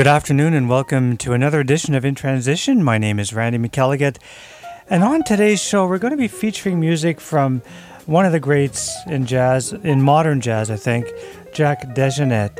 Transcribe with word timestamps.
Good 0.00 0.06
afternoon 0.06 0.54
and 0.54 0.66
welcome 0.66 1.18
to 1.18 1.34
another 1.34 1.60
edition 1.60 1.94
of 1.94 2.06
In 2.06 2.14
Transition. 2.14 2.82
My 2.82 2.96
name 2.96 3.18
is 3.18 3.34
Randy 3.34 3.58
McElligott, 3.58 4.16
and 4.88 5.04
on 5.04 5.22
today's 5.24 5.62
show, 5.62 5.86
we're 5.86 5.98
going 5.98 6.12
to 6.12 6.16
be 6.16 6.26
featuring 6.26 6.80
music 6.80 7.20
from 7.20 7.60
one 8.06 8.24
of 8.24 8.32
the 8.32 8.40
greats 8.40 8.96
in 9.08 9.26
jazz, 9.26 9.74
in 9.74 10.00
modern 10.00 10.40
jazz, 10.40 10.70
I 10.70 10.76
think, 10.76 11.06
Jack 11.52 11.82
DeJohnette. 11.88 12.58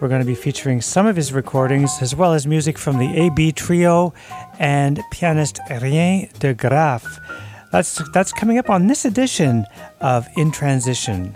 We're 0.00 0.08
going 0.08 0.22
to 0.22 0.26
be 0.26 0.34
featuring 0.34 0.80
some 0.80 1.06
of 1.06 1.14
his 1.14 1.30
recordings 1.30 1.92
as 2.00 2.16
well 2.16 2.32
as 2.32 2.46
music 2.46 2.78
from 2.78 2.96
the 2.96 3.18
AB 3.18 3.52
Trio 3.52 4.14
and 4.58 4.98
pianist 5.10 5.60
Rein 5.82 6.30
de 6.38 6.54
Graaf. 6.54 7.04
That's, 7.70 8.00
that's 8.12 8.32
coming 8.32 8.56
up 8.56 8.70
on 8.70 8.86
this 8.86 9.04
edition 9.04 9.66
of 10.00 10.26
In 10.38 10.50
Transition. 10.50 11.34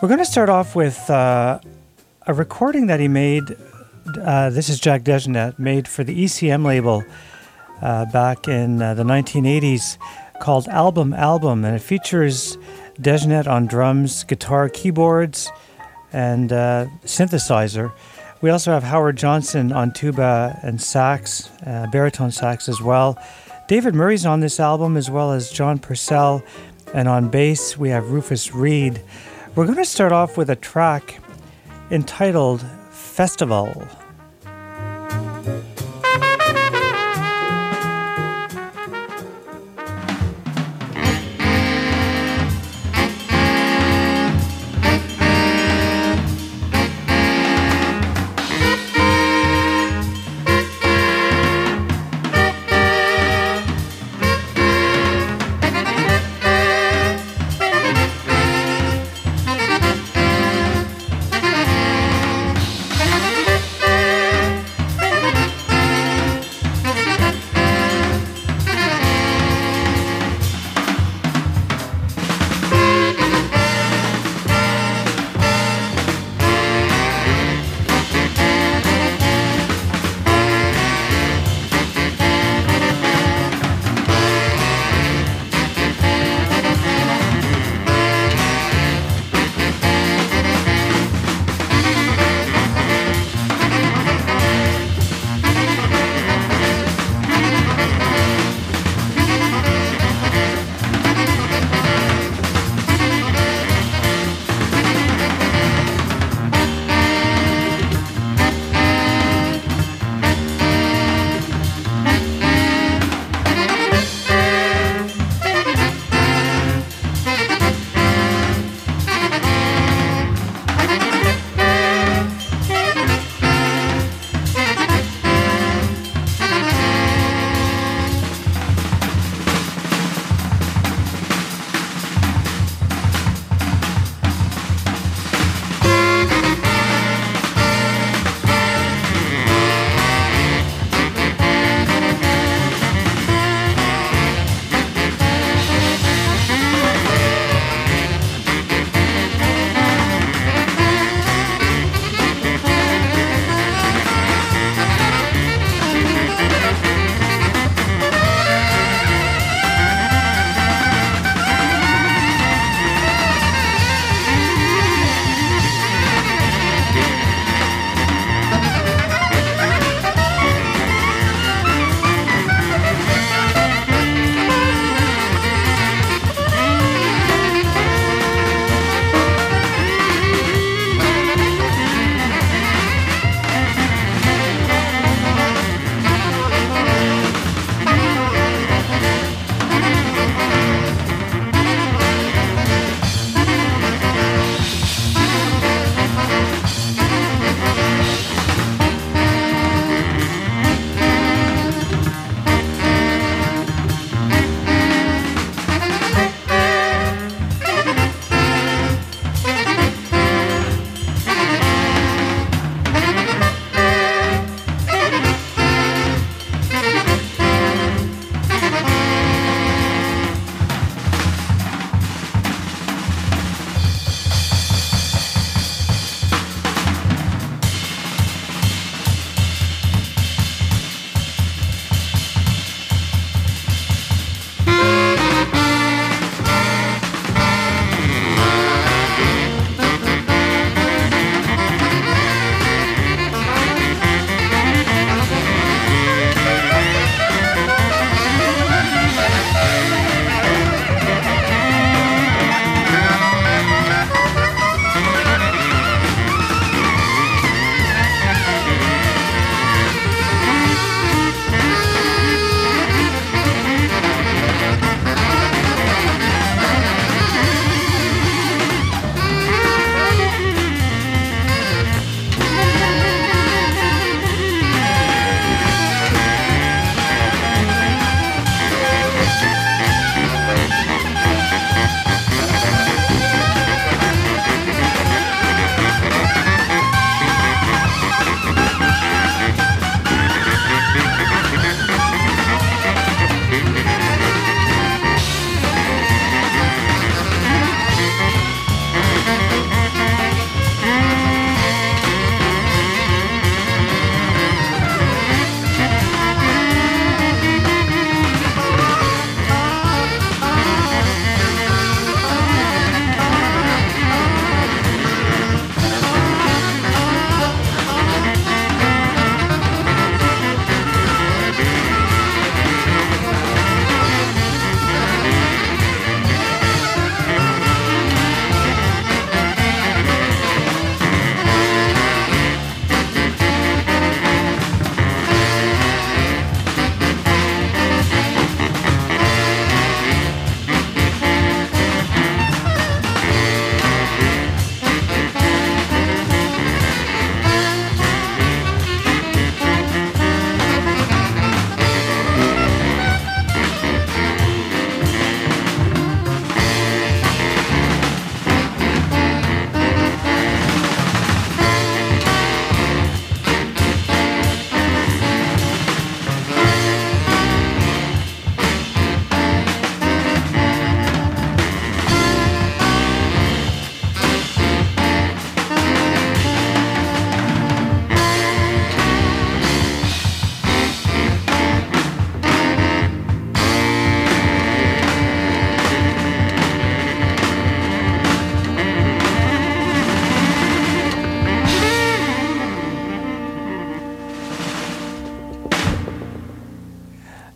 We're 0.00 0.08
going 0.08 0.20
to 0.20 0.24
start 0.24 0.48
off 0.48 0.74
with 0.74 1.10
uh, 1.10 1.60
a 2.26 2.32
recording 2.32 2.86
that 2.86 3.00
he 3.00 3.08
made. 3.08 3.54
Uh, 4.18 4.48
this 4.48 4.70
is 4.70 4.80
Jack 4.80 5.02
DeJohnette, 5.02 5.58
made 5.58 5.86
for 5.86 6.04
the 6.04 6.24
ECM 6.24 6.64
label 6.64 7.04
uh, 7.82 8.06
back 8.06 8.48
in 8.48 8.80
uh, 8.80 8.94
the 8.94 9.02
1980s, 9.02 9.98
called 10.40 10.68
Album 10.68 11.12
Album, 11.12 11.66
and 11.66 11.76
it 11.76 11.80
features 11.80 12.56
DeJohnette 12.98 13.46
on 13.46 13.66
drums, 13.66 14.24
guitar, 14.24 14.70
keyboards, 14.70 15.52
and 16.14 16.50
uh, 16.50 16.86
synthesizer. 17.04 17.92
We 18.40 18.48
also 18.48 18.72
have 18.72 18.84
Howard 18.84 19.16
Johnson 19.16 19.70
on 19.70 19.92
tuba 19.92 20.58
and 20.62 20.80
sax, 20.80 21.50
uh, 21.66 21.88
baritone 21.92 22.30
sax 22.30 22.70
as 22.70 22.80
well. 22.80 23.22
David 23.68 23.94
Murray's 23.94 24.24
on 24.24 24.40
this 24.40 24.60
album, 24.60 24.96
as 24.96 25.10
well 25.10 25.32
as 25.32 25.50
John 25.50 25.78
Purcell, 25.78 26.42
and 26.94 27.06
on 27.06 27.28
bass 27.28 27.76
we 27.76 27.90
have 27.90 28.10
Rufus 28.10 28.54
Reid. 28.54 29.02
We're 29.56 29.64
going 29.66 29.78
to 29.78 29.84
start 29.84 30.12
off 30.12 30.36
with 30.36 30.48
a 30.48 30.54
track 30.54 31.20
entitled 31.90 32.64
Festival. 32.90 33.84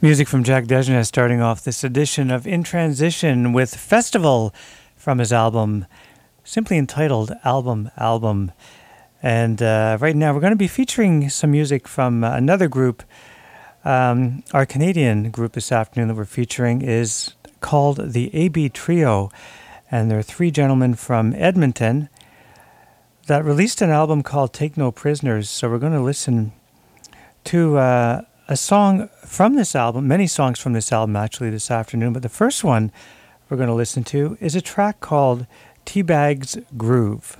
Music 0.05 0.29
from 0.29 0.45
Jack 0.45 0.65
DeJohnette 0.65 1.07
starting 1.07 1.41
off 1.41 1.65
this 1.65 1.83
edition 1.83 2.31
of 2.31 2.47
In 2.47 2.63
Transition 2.63 3.55
with 3.55 3.75
Festival 3.75 4.55
from 4.95 5.19
his 5.19 5.33
album, 5.33 5.87
simply 6.45 6.77
entitled 6.77 7.33
Album 7.43 7.91
Album. 7.97 8.53
And 9.23 9.63
uh, 9.63 9.97
right 9.99 10.15
now 10.15 10.35
we're 10.35 10.43
going 10.43 10.53
to 10.53 10.57
be 10.57 10.69
featuring 10.69 11.31
some 11.31 11.53
music 11.53 11.89
from 11.89 12.23
another 12.23 12.69
group. 12.69 13.03
Um, 13.83 14.45
our 14.53 14.67
Canadian 14.67 15.31
group 15.31 15.55
this 15.55 15.73
afternoon 15.73 16.09
that 16.09 16.17
we're 16.17 16.27
featuring 16.27 16.83
is 16.83 17.33
called 17.63 18.13
the 18.13 18.29
AB 18.35 18.69
Trio. 18.69 19.31
And 19.91 20.11
there 20.11 20.19
are 20.19 20.23
three 20.23 20.51
gentlemen 20.51 20.97
from 20.97 21.33
Edmonton 21.35 22.11
that 23.27 23.43
released 23.43 23.81
an 23.81 23.89
album 23.89 24.23
called 24.23 24.53
Take 24.53 24.77
No 24.77 24.93
Prisoners. 24.93 25.49
So 25.49 25.71
we're 25.71 25.79
going 25.79 25.95
to 25.95 26.03
listen 26.03 26.53
to 27.45 27.79
uh, 27.79 28.23
a 28.47 28.57
song 28.57 29.09
from 29.25 29.55
this 29.55 29.75
album, 29.75 30.07
many 30.07 30.27
songs 30.27 30.59
from 30.59 30.75
this 30.75 30.93
album 30.93 31.17
actually 31.17 31.51
this 31.51 31.71
afternoon, 31.71 32.13
but 32.13 32.23
the 32.23 32.29
first 32.29 32.63
one 32.63 32.93
we're 33.49 33.57
going 33.57 33.69
to 33.69 33.75
listen 33.75 34.05
to 34.05 34.37
is 34.41 34.55
a 34.55 34.61
track 34.61 35.01
called 35.01 35.47
Teabag's 35.87 36.59
Groove. 36.77 37.39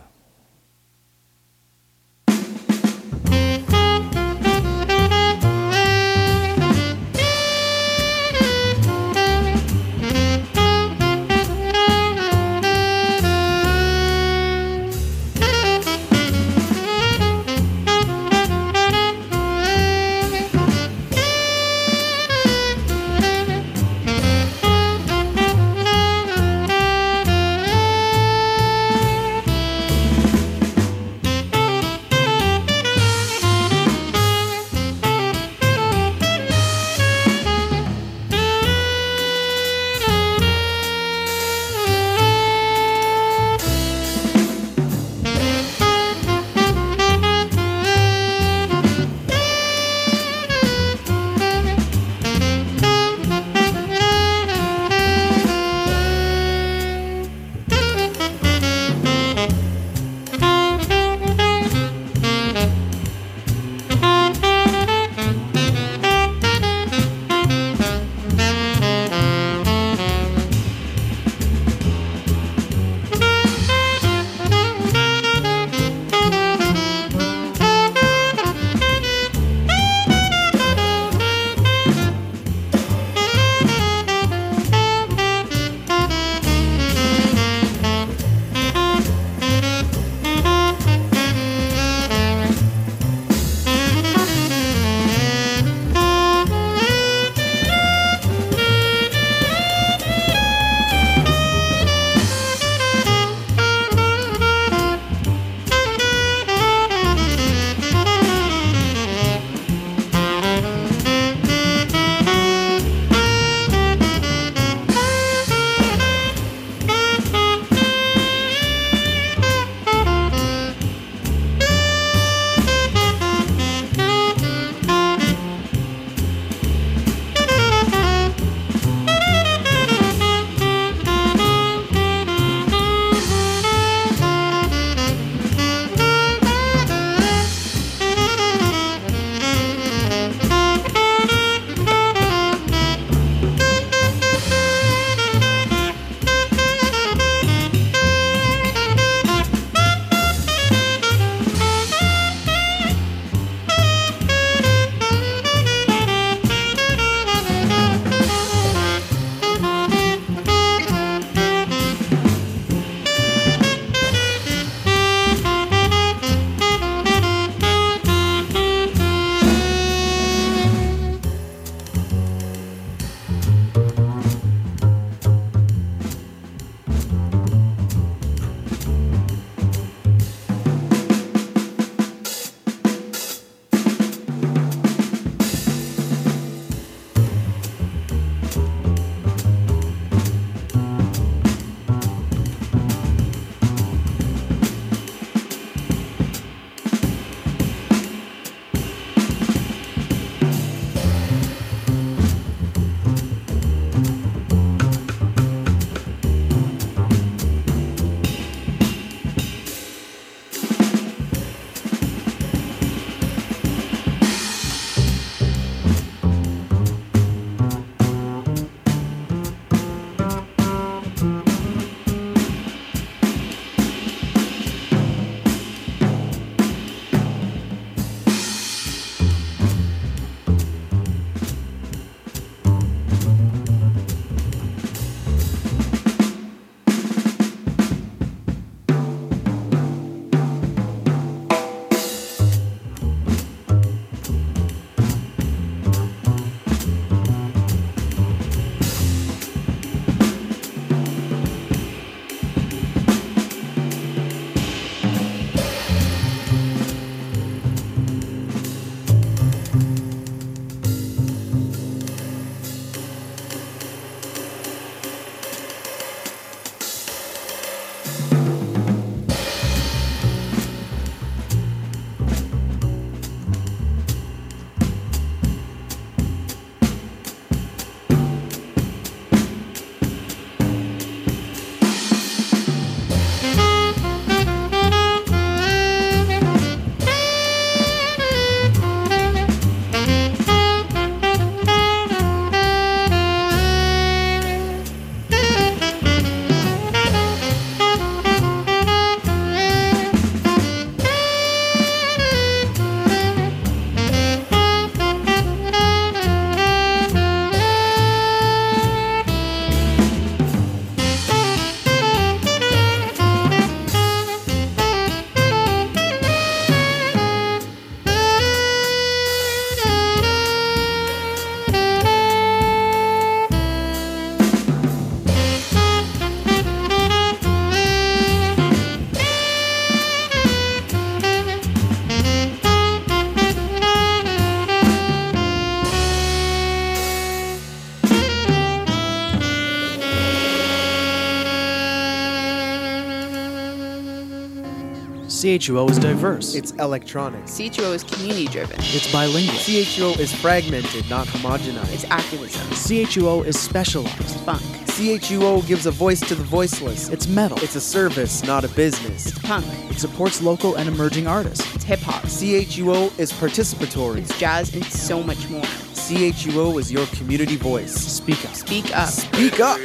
CHUO 345.59 345.89
is 345.89 345.99
diverse. 345.99 346.55
It's 346.55 346.73
electronic. 346.73 347.45
CHUO 347.45 347.95
is 347.95 348.03
community 348.03 348.47
driven. 348.47 348.77
It's 348.81 349.11
bilingual. 349.13 349.55
CHUO 349.55 350.19
is 350.19 350.35
fragmented, 350.35 351.09
not 351.09 351.27
homogenized. 351.29 351.95
It's 351.95 352.05
activism. 352.11 352.61
CHUO 352.71 353.45
is 353.47 353.59
specialized. 353.59 354.21
It's 354.21 354.37
funk. 354.39 354.63
CHUO 354.87 355.67
gives 355.67 355.87
a 355.87 355.93
voice 355.93 356.21
to 356.21 356.35
the 356.35 356.43
voiceless. 356.43 357.09
It's 357.09 357.29
metal. 357.29 357.59
It's 357.63 357.77
a 357.77 357.81
service, 357.81 358.43
not 358.45 358.65
a 358.65 358.69
business. 358.69 359.29
It's 359.29 359.39
punk. 359.39 359.67
It 359.91 359.99
supports 359.99 360.43
local 360.43 360.75
and 360.75 360.89
emerging 360.89 361.29
artists. 361.29 361.73
It's 361.75 361.85
hip 361.85 362.01
hop. 362.01 362.25
CHUO 362.25 363.17
is 363.19 363.33
participatory. 363.33 364.19
It's 364.19 364.39
jazz 364.39 364.75
and 364.75 364.85
so 364.85 365.23
much 365.23 365.49
more. 365.49 365.63
CHUO 365.63 366.81
is 366.81 366.93
your 366.93 367.07
community 367.07 367.57
voice. 367.57 367.95
Speak 367.95 368.45
up. 368.45 368.55
Speak 368.55 368.97
up. 368.97 369.09
Speak 369.09 369.61
up. 369.61 369.79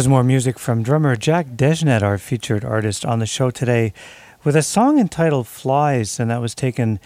Was 0.00 0.08
more 0.08 0.24
music 0.24 0.58
from 0.58 0.82
drummer 0.82 1.14
Jack 1.14 1.48
DeJohnette, 1.48 2.00
our 2.00 2.16
featured 2.16 2.64
artist 2.64 3.04
on 3.04 3.18
the 3.18 3.26
show 3.26 3.50
today, 3.50 3.92
with 4.44 4.56
a 4.56 4.62
song 4.62 4.98
entitled 4.98 5.46
Flies, 5.46 6.18
and 6.18 6.30
that 6.30 6.40
was 6.40 6.54
taken 6.54 6.98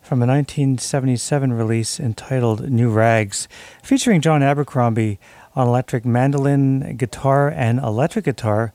from 0.00 0.22
a 0.22 0.26
1977 0.26 1.52
release 1.52 2.00
entitled 2.00 2.70
New 2.70 2.90
Rags, 2.90 3.48
featuring 3.82 4.22
John 4.22 4.42
Abercrombie 4.42 5.18
on 5.54 5.68
electric 5.68 6.06
mandolin, 6.06 6.96
guitar, 6.96 7.50
and 7.50 7.80
electric 7.80 8.24
guitar. 8.24 8.72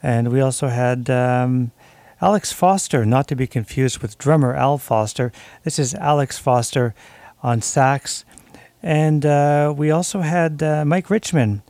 And 0.00 0.30
we 0.30 0.40
also 0.40 0.68
had 0.68 1.10
um, 1.10 1.72
Alex 2.20 2.52
Foster, 2.52 3.04
not 3.04 3.26
to 3.26 3.34
be 3.34 3.48
confused 3.48 3.98
with 3.98 4.16
drummer 4.18 4.54
Al 4.54 4.78
Foster. 4.78 5.32
This 5.64 5.80
is 5.80 5.92
Alex 5.96 6.38
Foster 6.38 6.94
on 7.42 7.62
sax. 7.62 8.24
And 8.80 9.26
uh, 9.26 9.74
we 9.76 9.90
also 9.90 10.20
had 10.20 10.62
uh, 10.62 10.84
Mike 10.84 11.10
Richmond 11.10 11.62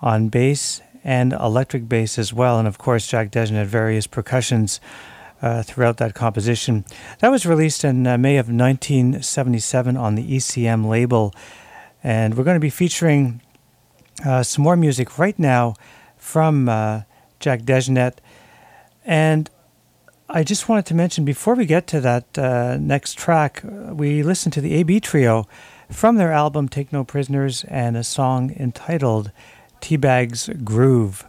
on 0.00 0.28
bass 0.28 0.80
and 1.04 1.32
electric 1.32 1.88
bass 1.88 2.18
as 2.18 2.32
well. 2.32 2.58
And 2.58 2.68
of 2.68 2.78
course, 2.78 3.06
Jack 3.06 3.30
DeJohnette 3.30 3.54
had 3.54 3.66
various 3.66 4.06
percussions 4.06 4.80
uh, 5.40 5.62
throughout 5.62 5.98
that 5.98 6.14
composition. 6.14 6.84
That 7.20 7.30
was 7.30 7.46
released 7.46 7.84
in 7.84 8.06
uh, 8.06 8.18
May 8.18 8.36
of 8.36 8.46
1977 8.48 9.96
on 9.96 10.14
the 10.14 10.36
ECM 10.36 10.86
label. 10.86 11.34
And 12.02 12.36
we're 12.36 12.44
going 12.44 12.56
to 12.56 12.60
be 12.60 12.70
featuring 12.70 13.40
uh, 14.24 14.42
some 14.42 14.64
more 14.64 14.76
music 14.76 15.18
right 15.18 15.38
now 15.38 15.74
from 16.16 16.68
uh, 16.68 17.02
Jack 17.40 17.62
DeJohnette. 17.62 18.18
And 19.04 19.50
I 20.28 20.44
just 20.44 20.68
wanted 20.68 20.86
to 20.86 20.94
mention 20.94 21.24
before 21.24 21.54
we 21.54 21.64
get 21.64 21.86
to 21.88 22.00
that 22.00 22.38
uh, 22.38 22.76
next 22.78 23.16
track, 23.16 23.62
we 23.64 24.22
listened 24.22 24.52
to 24.54 24.60
the 24.60 24.74
AB 24.74 25.00
Trio 25.00 25.48
from 25.90 26.16
their 26.16 26.32
album 26.32 26.68
Take 26.68 26.92
No 26.92 27.04
Prisoners 27.04 27.64
and 27.64 27.96
a 27.96 28.04
song 28.04 28.52
entitled 28.58 29.32
Teabag's 29.80 30.48
Groove. 30.64 31.26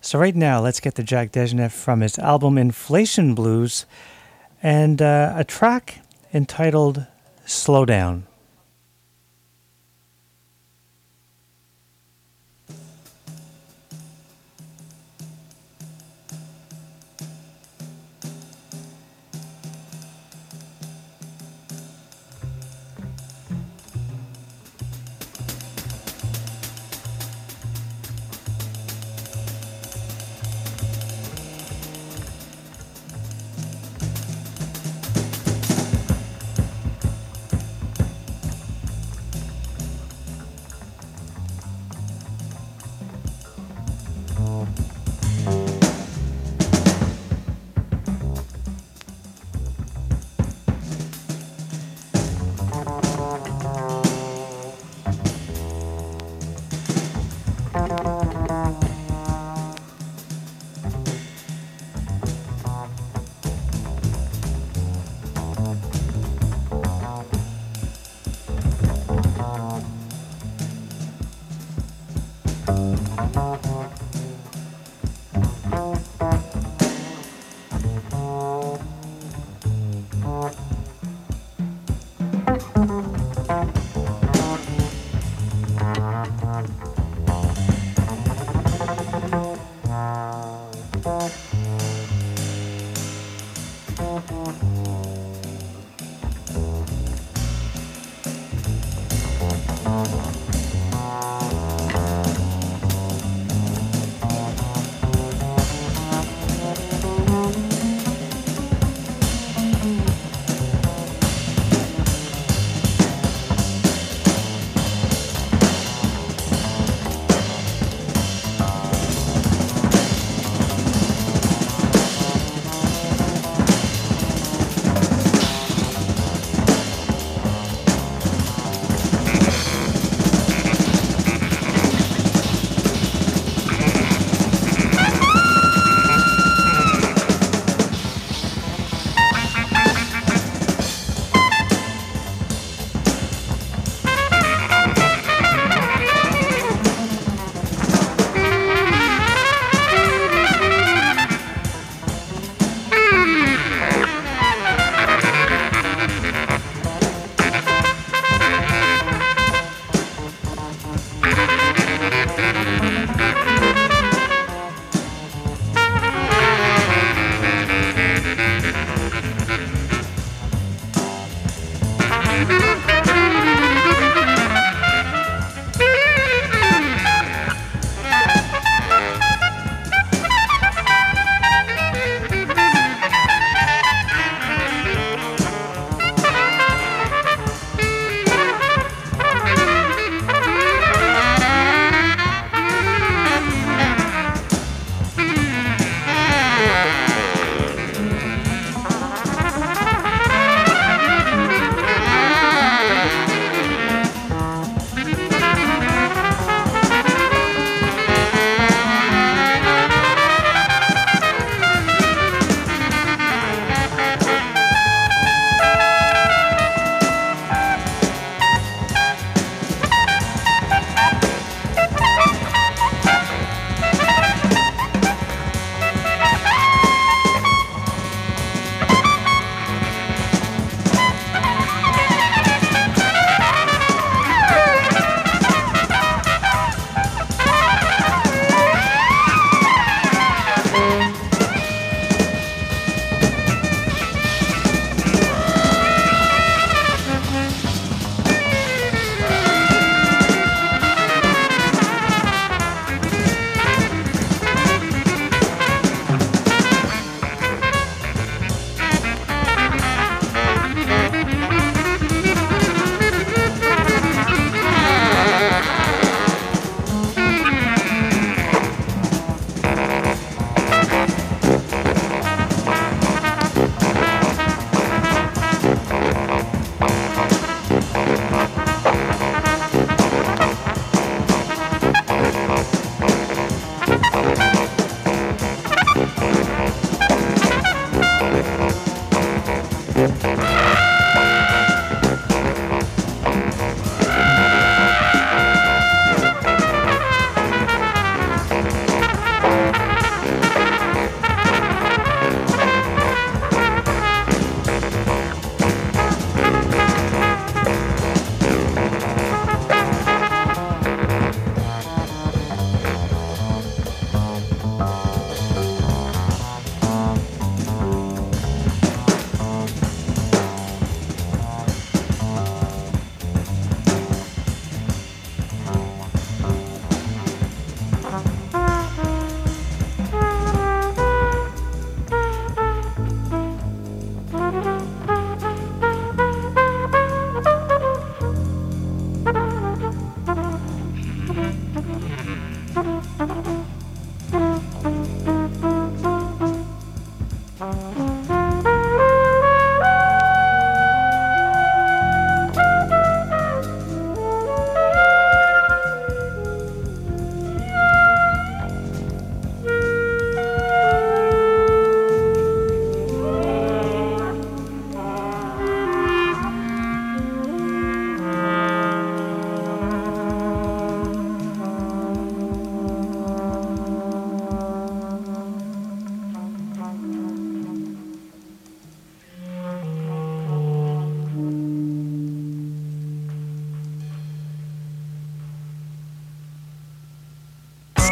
So, 0.00 0.18
right 0.18 0.34
now, 0.34 0.60
let's 0.60 0.80
get 0.80 0.96
the 0.96 1.02
Jack 1.02 1.32
DeJohnette 1.32 1.72
from 1.72 2.00
his 2.00 2.18
album 2.18 2.58
Inflation 2.58 3.34
Blues 3.34 3.86
and 4.62 5.00
uh, 5.00 5.32
a 5.36 5.44
track 5.44 6.00
entitled 6.34 7.06
Slow 7.44 7.84
Down. 7.84 8.26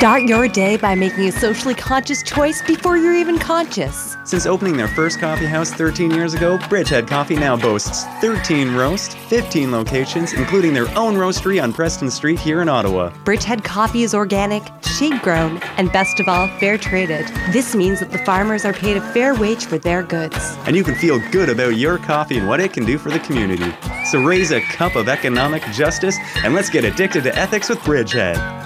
Start 0.00 0.22
your 0.22 0.48
day 0.48 0.78
by 0.78 0.94
making 0.94 1.28
a 1.28 1.30
socially 1.30 1.74
conscious 1.74 2.22
choice 2.22 2.62
before 2.62 2.96
you're 2.96 3.14
even 3.14 3.38
conscious. 3.38 4.16
Since 4.24 4.46
opening 4.46 4.74
their 4.74 4.88
first 4.88 5.20
coffee 5.20 5.44
house 5.44 5.72
13 5.72 6.10
years 6.10 6.32
ago, 6.32 6.56
Bridgehead 6.70 7.06
Coffee 7.06 7.36
now 7.36 7.54
boasts 7.54 8.06
13 8.22 8.74
roasts, 8.74 9.14
15 9.28 9.70
locations, 9.70 10.32
including 10.32 10.72
their 10.72 10.88
own 10.96 11.16
roastery 11.16 11.62
on 11.62 11.74
Preston 11.74 12.10
Street 12.10 12.40
here 12.40 12.62
in 12.62 12.68
Ottawa. 12.70 13.12
Bridgehead 13.24 13.62
coffee 13.62 14.02
is 14.02 14.14
organic, 14.14 14.62
shade 14.86 15.20
grown, 15.20 15.58
and 15.76 15.92
best 15.92 16.18
of 16.18 16.30
all, 16.30 16.48
fair 16.58 16.78
traded. 16.78 17.26
This 17.52 17.74
means 17.74 18.00
that 18.00 18.10
the 18.10 18.24
farmers 18.24 18.64
are 18.64 18.72
paid 18.72 18.96
a 18.96 19.02
fair 19.12 19.34
wage 19.34 19.66
for 19.66 19.76
their 19.76 20.02
goods. 20.02 20.56
And 20.64 20.74
you 20.74 20.82
can 20.82 20.94
feel 20.94 21.20
good 21.30 21.50
about 21.50 21.76
your 21.76 21.98
coffee 21.98 22.38
and 22.38 22.48
what 22.48 22.60
it 22.60 22.72
can 22.72 22.86
do 22.86 22.96
for 22.96 23.10
the 23.10 23.20
community. 23.20 23.70
So 24.06 24.22
raise 24.22 24.50
a 24.50 24.62
cup 24.62 24.96
of 24.96 25.10
economic 25.10 25.62
justice 25.72 26.16
and 26.36 26.54
let's 26.54 26.70
get 26.70 26.86
addicted 26.86 27.24
to 27.24 27.36
ethics 27.36 27.68
with 27.68 27.84
Bridgehead. 27.84 28.59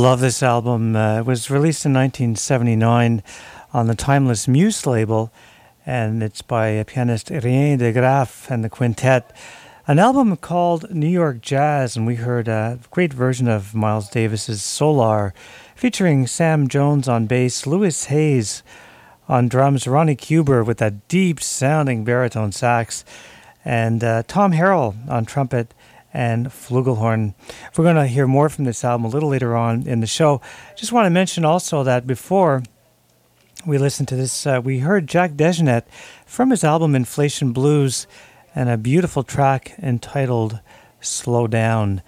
Love 0.00 0.20
this 0.20 0.42
album. 0.42 0.96
Uh, 0.96 1.18
it 1.18 1.26
was 1.26 1.50
released 1.50 1.84
in 1.84 1.92
1979 1.92 3.22
on 3.74 3.86
the 3.86 3.94
Timeless 3.94 4.48
Muse 4.48 4.86
label, 4.86 5.30
and 5.84 6.22
it's 6.22 6.40
by 6.40 6.82
pianist 6.84 7.28
Rein 7.28 7.76
de 7.76 7.92
Graaf 7.92 8.50
and 8.50 8.64
the 8.64 8.70
quintet. 8.70 9.30
An 9.86 9.98
album 9.98 10.38
called 10.38 10.90
New 10.90 11.06
York 11.06 11.42
Jazz, 11.42 11.98
and 11.98 12.06
we 12.06 12.14
heard 12.14 12.48
a 12.48 12.78
great 12.90 13.12
version 13.12 13.46
of 13.46 13.74
Miles 13.74 14.08
Davis's 14.08 14.62
Solar, 14.62 15.34
featuring 15.76 16.26
Sam 16.26 16.66
Jones 16.66 17.06
on 17.06 17.26
bass, 17.26 17.66
Louis 17.66 18.06
Hayes 18.06 18.62
on 19.28 19.48
drums, 19.48 19.86
Ronnie 19.86 20.16
Cuber 20.16 20.64
with 20.64 20.78
that 20.78 21.08
deep 21.08 21.42
sounding 21.42 22.04
baritone 22.04 22.52
sax, 22.52 23.04
and 23.66 24.02
uh, 24.02 24.22
Tom 24.26 24.52
Harrell 24.52 24.96
on 25.10 25.26
trumpet 25.26 25.74
and 26.12 26.46
flugelhorn. 26.48 27.34
We're 27.76 27.84
going 27.84 27.96
to 27.96 28.06
hear 28.06 28.26
more 28.26 28.48
from 28.48 28.64
this 28.64 28.84
album 28.84 29.04
a 29.04 29.08
little 29.08 29.28
later 29.28 29.56
on 29.56 29.86
in 29.86 30.00
the 30.00 30.06
show. 30.06 30.40
Just 30.76 30.92
want 30.92 31.06
to 31.06 31.10
mention 31.10 31.44
also 31.44 31.82
that 31.84 32.06
before 32.06 32.62
we 33.66 33.78
listened 33.78 34.08
to 34.08 34.16
this, 34.16 34.46
uh, 34.46 34.60
we 34.62 34.80
heard 34.80 35.06
Jack 35.06 35.32
DeJohnette 35.32 35.84
from 36.26 36.50
his 36.50 36.64
album 36.64 36.94
Inflation 36.94 37.52
Blues 37.52 38.06
and 38.54 38.68
a 38.68 38.76
beautiful 38.76 39.22
track 39.22 39.74
entitled 39.78 40.60
Slow 41.00 41.46
Down. 41.46 42.02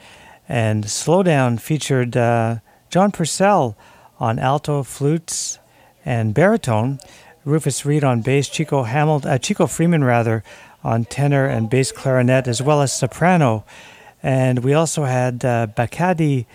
And 0.49 0.91
Slow 0.91 1.23
Down 1.23 1.59
featured 1.59 2.17
uh, 2.17 2.57
John 2.91 3.13
Purcell 3.13 3.77
on 4.19 4.39
alto, 4.39 4.83
flutes, 4.83 5.59
and 6.05 6.35
baritone, 6.35 6.99
Rufus 7.45 7.85
Reid 7.85 8.05
on 8.05 8.23
bass, 8.23 8.49
Chico 8.49 8.85
Hamilton, 8.85 9.31
uh, 9.31 9.39
Chico 9.39 9.67
Freeman 9.67 10.05
rather, 10.05 10.43
on 10.85 11.05
tenor 11.05 11.47
and 11.47 11.71
bass 11.71 11.93
clarinet, 11.93 12.49
as 12.49 12.61
well 12.61 12.83
as 12.83 12.93
soprano. 12.93 13.65
And 14.23 14.63
we 14.63 14.75
also 14.75 15.05
had 15.05 15.45
uh, 15.45 15.67
Bakadi, 15.77 16.47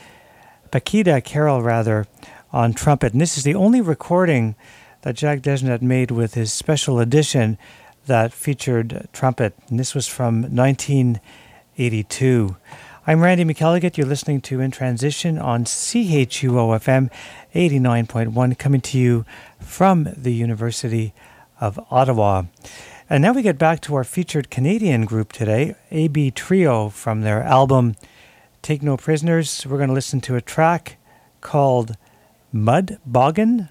Baikida 0.71 1.23
Carroll 1.23 1.61
rather, 1.61 2.07
on 2.51 2.73
trumpet. 2.73 3.11
And 3.11 3.21
this 3.21 3.37
is 3.37 3.43
the 3.43 3.55
only 3.55 3.81
recording 3.81 4.55
that 5.01 5.15
Jack 5.15 5.41
DeJohnette 5.41 5.81
made 5.81 6.11
with 6.11 6.35
his 6.35 6.53
special 6.53 6.99
edition 6.99 7.57
that 8.05 8.33
featured 8.33 9.07
trumpet. 9.11 9.53
And 9.69 9.79
this 9.79 9.93
was 9.93 10.07
from 10.07 10.55
1982. 10.55 12.55
I'm 13.05 13.21
Randy 13.21 13.45
McElligott. 13.45 13.97
You're 13.97 14.07
listening 14.07 14.41
to 14.41 14.59
In 14.59 14.71
Transition 14.71 15.37
on 15.37 15.63
CHUO 15.63 16.77
FM 16.77 17.09
89.1, 17.55 18.57
coming 18.57 18.81
to 18.81 18.97
you 18.97 19.25
from 19.59 20.09
the 20.15 20.33
University 20.33 21.13
of 21.61 21.79
Ottawa. 21.89 22.43
And 23.09 23.21
now 23.21 23.31
we 23.31 23.41
get 23.41 23.57
back 23.57 23.79
to 23.81 23.95
our 23.95 24.03
featured 24.03 24.49
Canadian 24.49 25.05
group 25.05 25.31
today, 25.31 25.75
AB 25.91 26.31
Trio, 26.31 26.89
from 26.89 27.21
their 27.21 27.41
album 27.41 27.95
Take 28.61 28.83
No 28.83 28.97
Prisoners. 28.97 29.65
We're 29.65 29.77
going 29.77 29.87
to 29.87 29.93
listen 29.93 30.19
to 30.21 30.35
a 30.35 30.41
track 30.41 30.97
called 31.39 31.95
Mud 32.51 32.99
Boggin. 33.05 33.69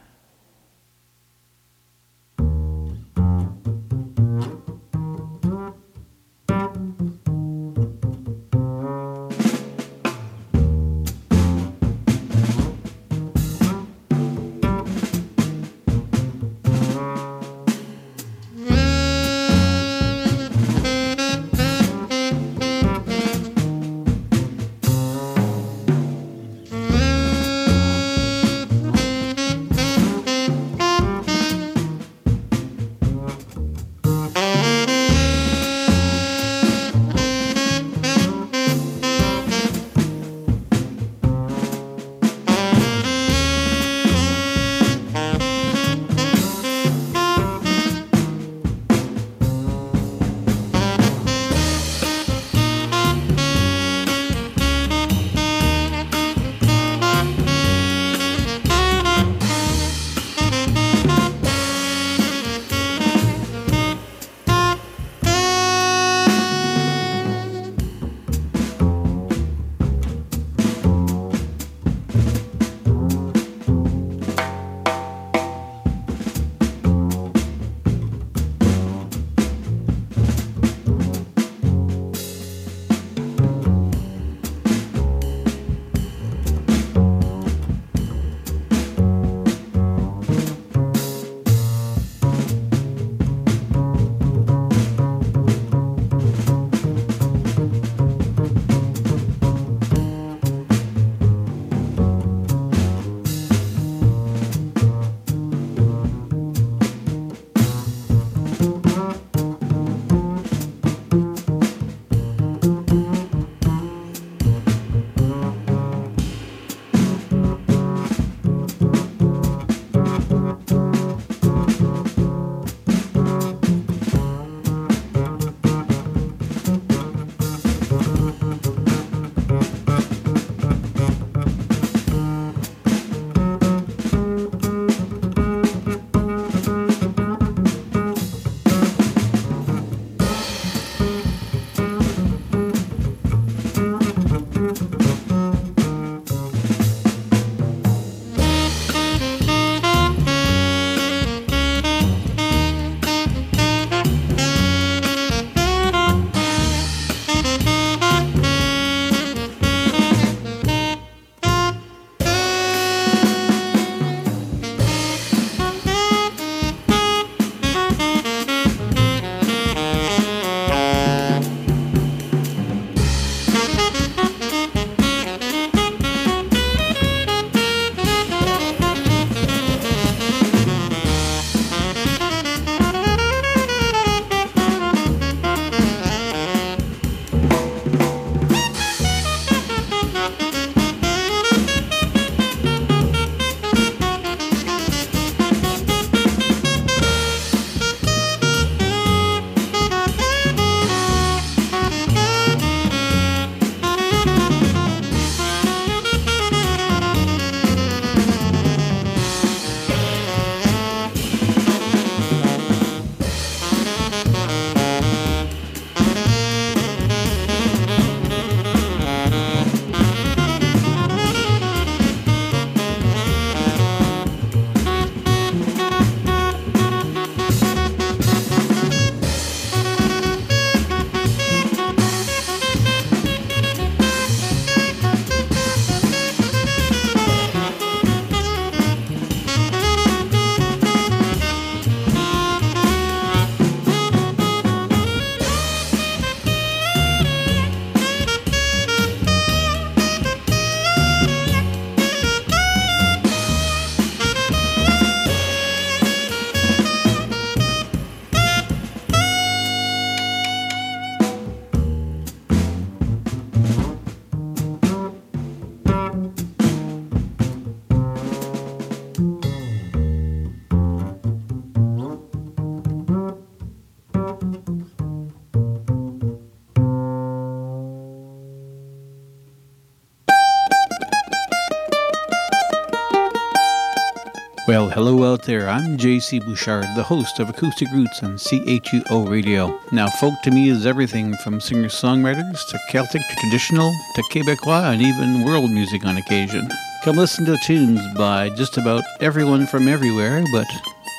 Hello 284.96 285.30
out 285.30 285.42
there. 285.42 285.68
I'm 285.68 285.98
JC 285.98 286.42
Bouchard, 286.42 286.86
the 286.96 287.02
host 287.02 287.38
of 287.38 287.50
Acoustic 287.50 287.86
Roots 287.92 288.22
on 288.22 288.38
CHUO 288.38 289.30
Radio. 289.30 289.78
Now, 289.92 290.08
folk 290.08 290.32
to 290.44 290.50
me 290.50 290.70
is 290.70 290.86
everything 290.86 291.36
from 291.44 291.60
singer 291.60 291.90
songwriters 291.90 292.66
to 292.70 292.78
Celtic 292.88 293.20
to 293.20 293.36
traditional 293.36 293.92
to 294.14 294.22
Quebecois 294.32 294.94
and 294.94 295.02
even 295.02 295.44
world 295.44 295.70
music 295.70 296.06
on 296.06 296.16
occasion. 296.16 296.66
Come 297.04 297.16
listen 297.16 297.44
to 297.44 297.58
tunes 297.66 298.00
by 298.16 298.48
just 298.56 298.78
about 298.78 299.04
everyone 299.20 299.66
from 299.66 299.86
everywhere, 299.86 300.42
but 300.50 300.66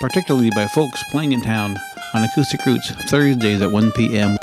particularly 0.01 0.49
by 0.55 0.65
folks 0.65 1.03
playing 1.11 1.33
in 1.33 1.43
town 1.43 1.77
on 2.15 2.23
Acoustic 2.23 2.65
Roots 2.65 2.89
Thursdays 3.11 3.61
at 3.61 3.71
1 3.71 3.91
p.m. 3.91 4.39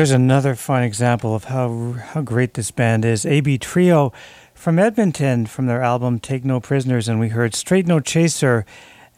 there's 0.00 0.10
another 0.12 0.54
fine 0.54 0.82
example 0.82 1.34
of 1.34 1.44
how 1.44 1.92
how 1.92 2.22
great 2.22 2.54
this 2.54 2.70
band 2.70 3.04
is. 3.04 3.26
AB 3.26 3.58
Trio 3.58 4.14
from 4.54 4.78
Edmonton 4.78 5.44
from 5.44 5.66
their 5.66 5.82
album 5.82 6.18
Take 6.18 6.42
No 6.42 6.58
Prisoners, 6.58 7.06
and 7.06 7.20
we 7.20 7.28
heard 7.28 7.54
Straight 7.54 7.86
No 7.86 8.00
Chaser 8.00 8.64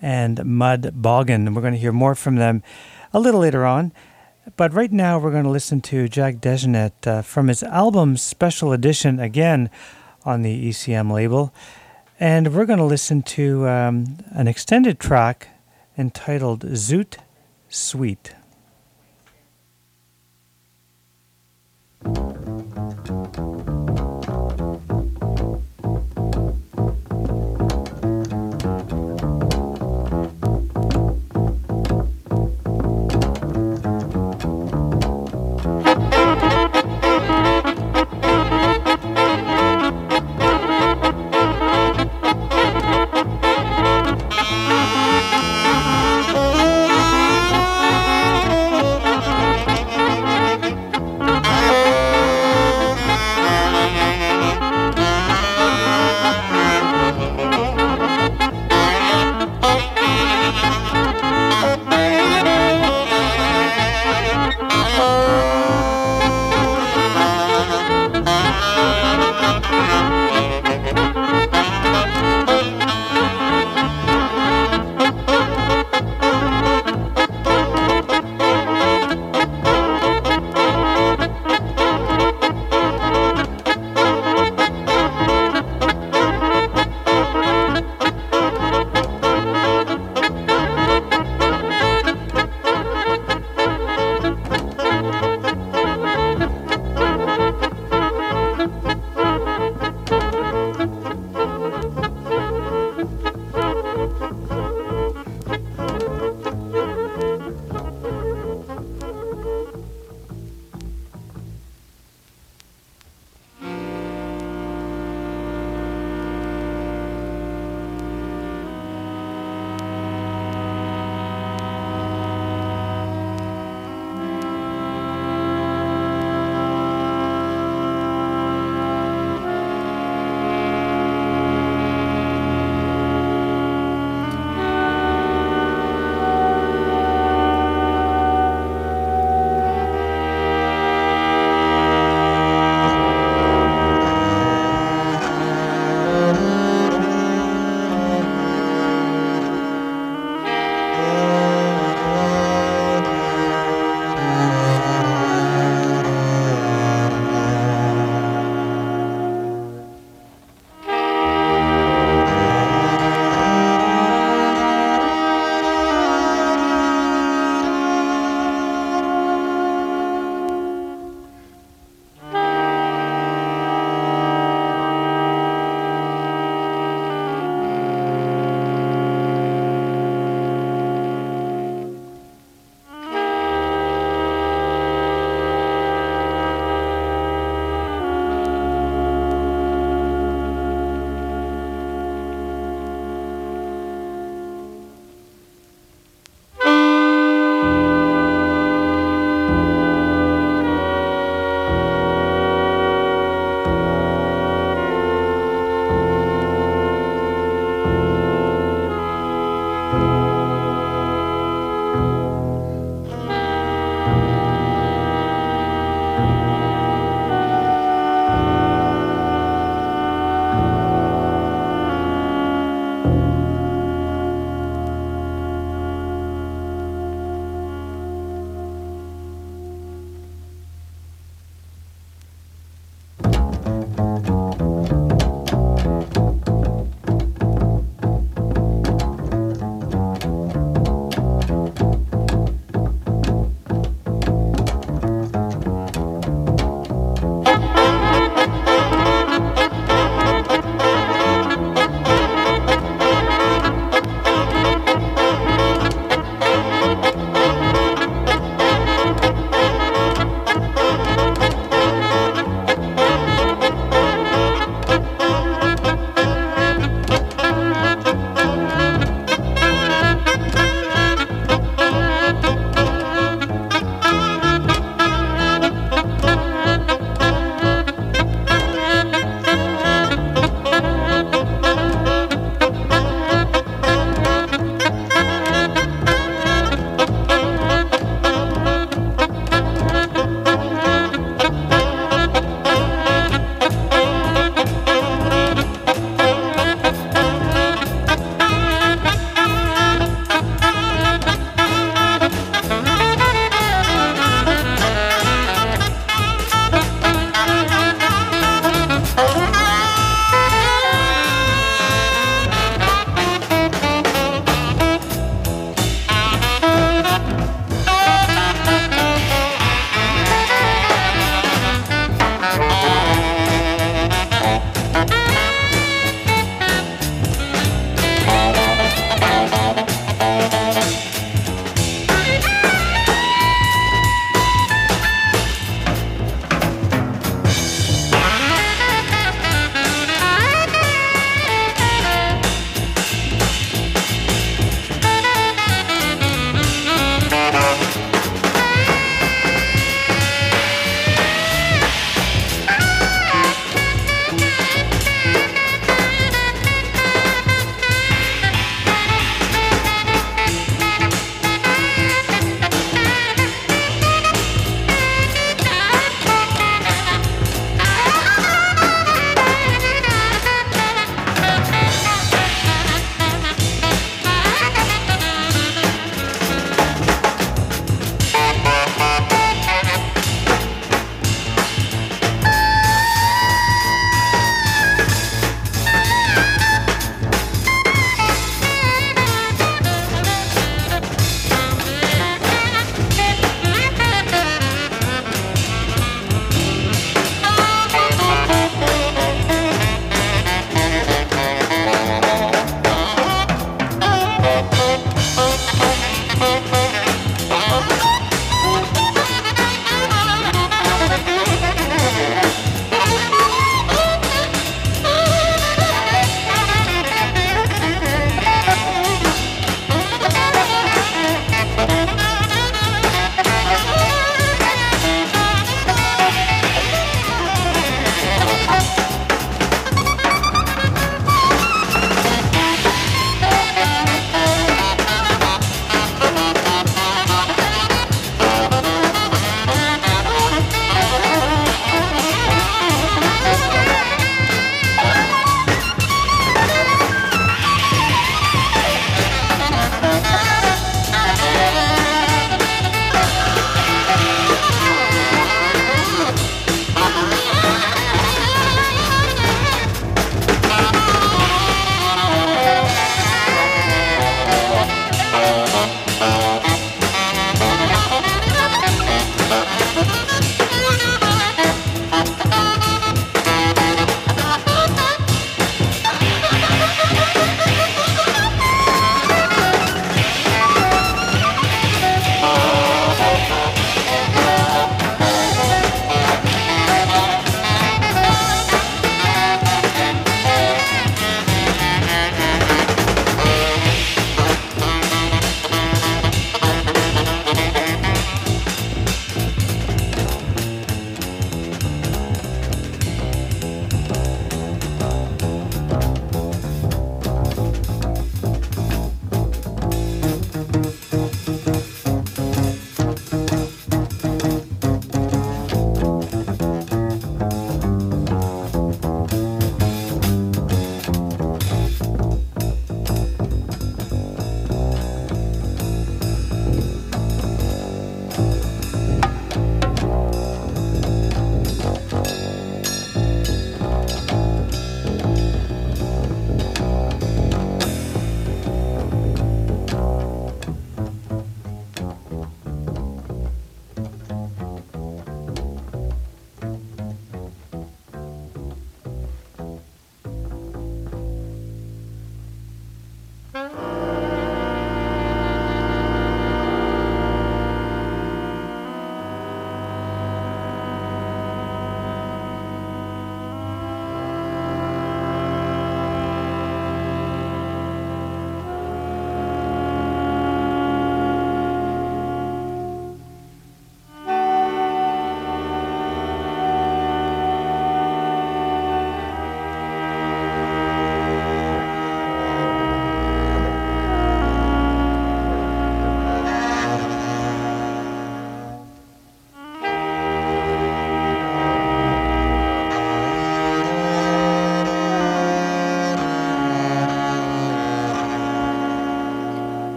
and 0.00 0.44
Mud 0.44 0.90
Boggin. 1.00 1.46
And 1.46 1.54
we're 1.54 1.62
going 1.62 1.74
to 1.74 1.78
hear 1.78 1.92
more 1.92 2.16
from 2.16 2.34
them 2.34 2.64
a 3.12 3.20
little 3.20 3.38
later 3.38 3.64
on. 3.64 3.92
But 4.56 4.74
right 4.74 4.90
now, 4.90 5.20
we're 5.20 5.30
going 5.30 5.44
to 5.44 5.50
listen 5.50 5.82
to 5.82 6.08
Jack 6.08 6.38
DeJohnette 6.38 7.06
uh, 7.06 7.22
from 7.22 7.46
his 7.46 7.62
album 7.62 8.16
Special 8.16 8.72
Edition, 8.72 9.20
again 9.20 9.70
on 10.24 10.42
the 10.42 10.68
ECM 10.68 11.12
label. 11.12 11.54
And 12.18 12.52
we're 12.52 12.66
going 12.66 12.80
to 12.80 12.84
listen 12.84 13.22
to 13.22 13.68
um, 13.68 14.18
an 14.32 14.48
extended 14.48 14.98
track 14.98 15.46
entitled 15.96 16.64
Zoot 16.64 17.18
Suite. 17.68 18.34
In 22.04 22.41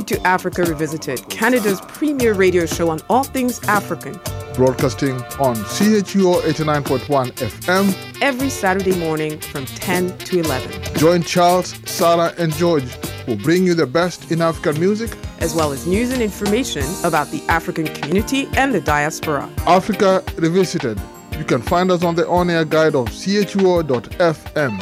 to 0.00 0.18
Africa 0.26 0.62
Revisited, 0.62 1.28
Canada's 1.28 1.80
premier 1.82 2.32
radio 2.32 2.64
show 2.64 2.88
on 2.88 3.00
all 3.10 3.24
things 3.24 3.62
African, 3.64 4.18
broadcasting 4.54 5.16
on 5.38 5.54
CHUO 5.56 6.40
89.1 6.40 7.32
FM 7.32 8.22
every 8.22 8.48
Saturday 8.48 8.96
morning 8.98 9.38
from 9.38 9.66
10 9.66 10.16
to 10.16 10.40
11. 10.40 10.94
Join 10.96 11.22
Charles, 11.22 11.74
Sarah, 11.84 12.32
and 12.38 12.54
George 12.54 12.90
who 13.26 13.36
bring 13.36 13.66
you 13.66 13.74
the 13.74 13.86
best 13.86 14.32
in 14.32 14.40
African 14.40 14.80
music, 14.80 15.14
as 15.40 15.54
well 15.54 15.72
as 15.72 15.86
news 15.86 16.10
and 16.10 16.22
information 16.22 16.84
about 17.04 17.30
the 17.30 17.42
African 17.48 17.86
community 17.86 18.48
and 18.56 18.74
the 18.74 18.80
diaspora. 18.80 19.48
Africa 19.66 20.24
Revisited. 20.38 20.98
You 21.38 21.44
can 21.44 21.60
find 21.60 21.90
us 21.90 22.02
on 22.02 22.14
the 22.14 22.26
on 22.28 22.48
air 22.48 22.64
guide 22.64 22.94
of 22.94 23.08
CHUO.FM. 23.08 24.80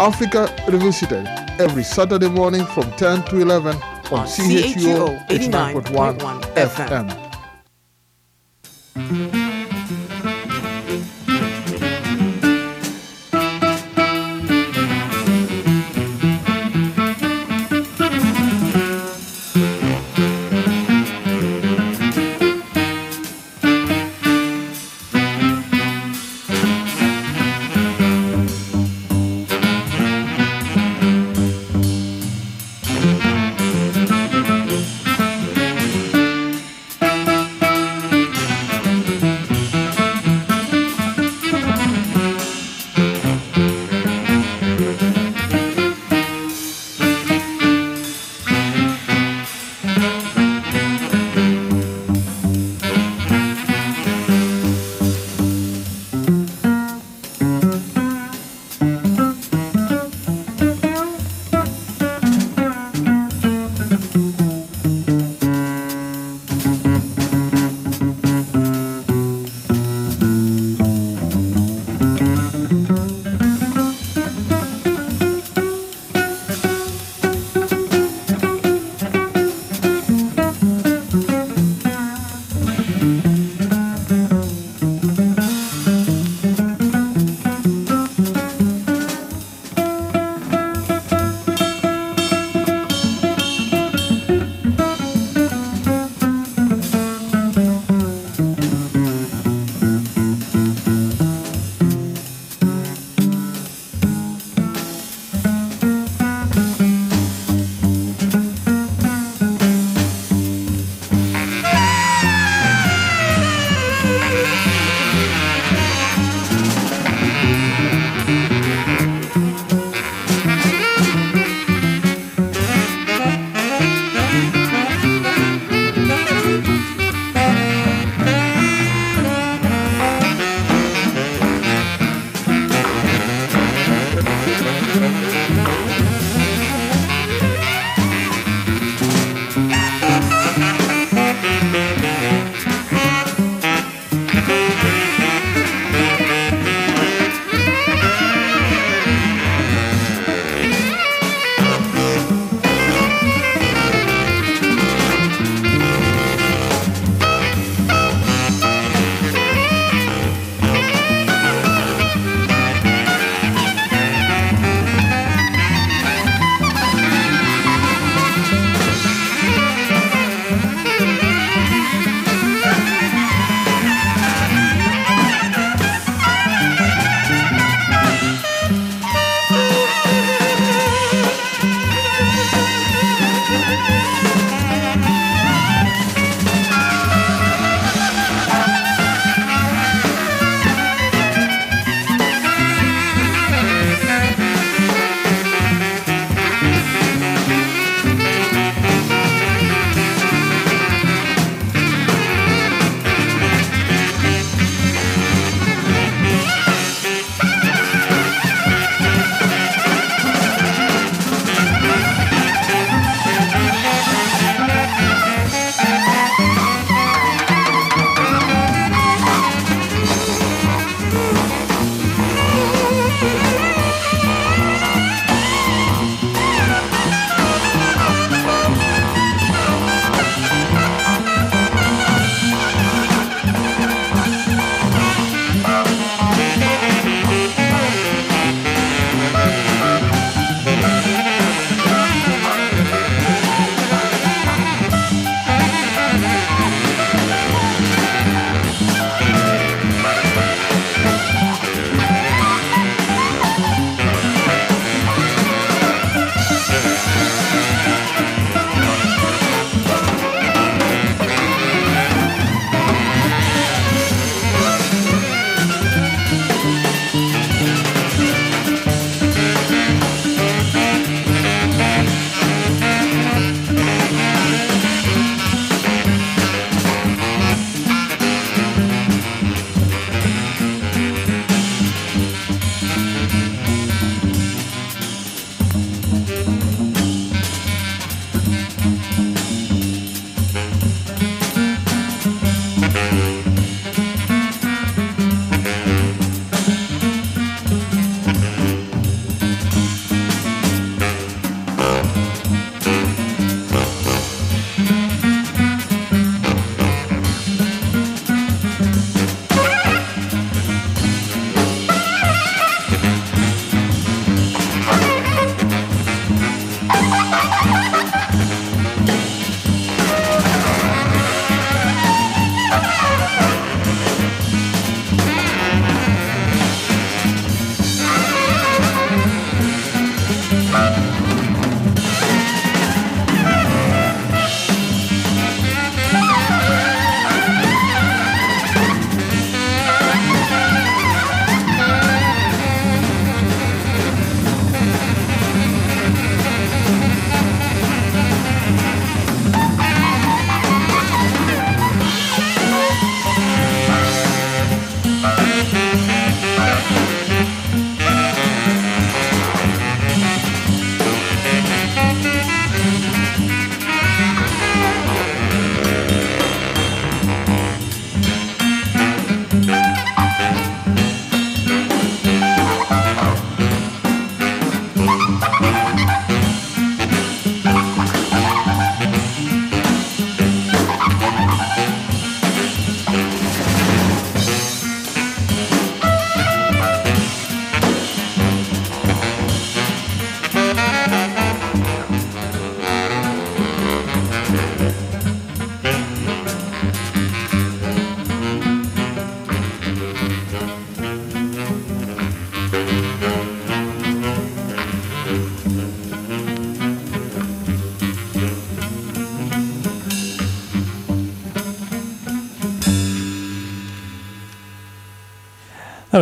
Africa 0.00 0.54
Revisited 0.68 1.26
every 1.60 1.84
Saturday 1.84 2.28
morning 2.28 2.66
from 2.66 2.90
10 2.92 3.22
to 3.26 3.40
11 3.40 3.76
on, 4.14 4.26
CHUO 4.26 5.26
89.1 5.28 6.40
FM. 6.54 6.88
FM. 6.88 7.23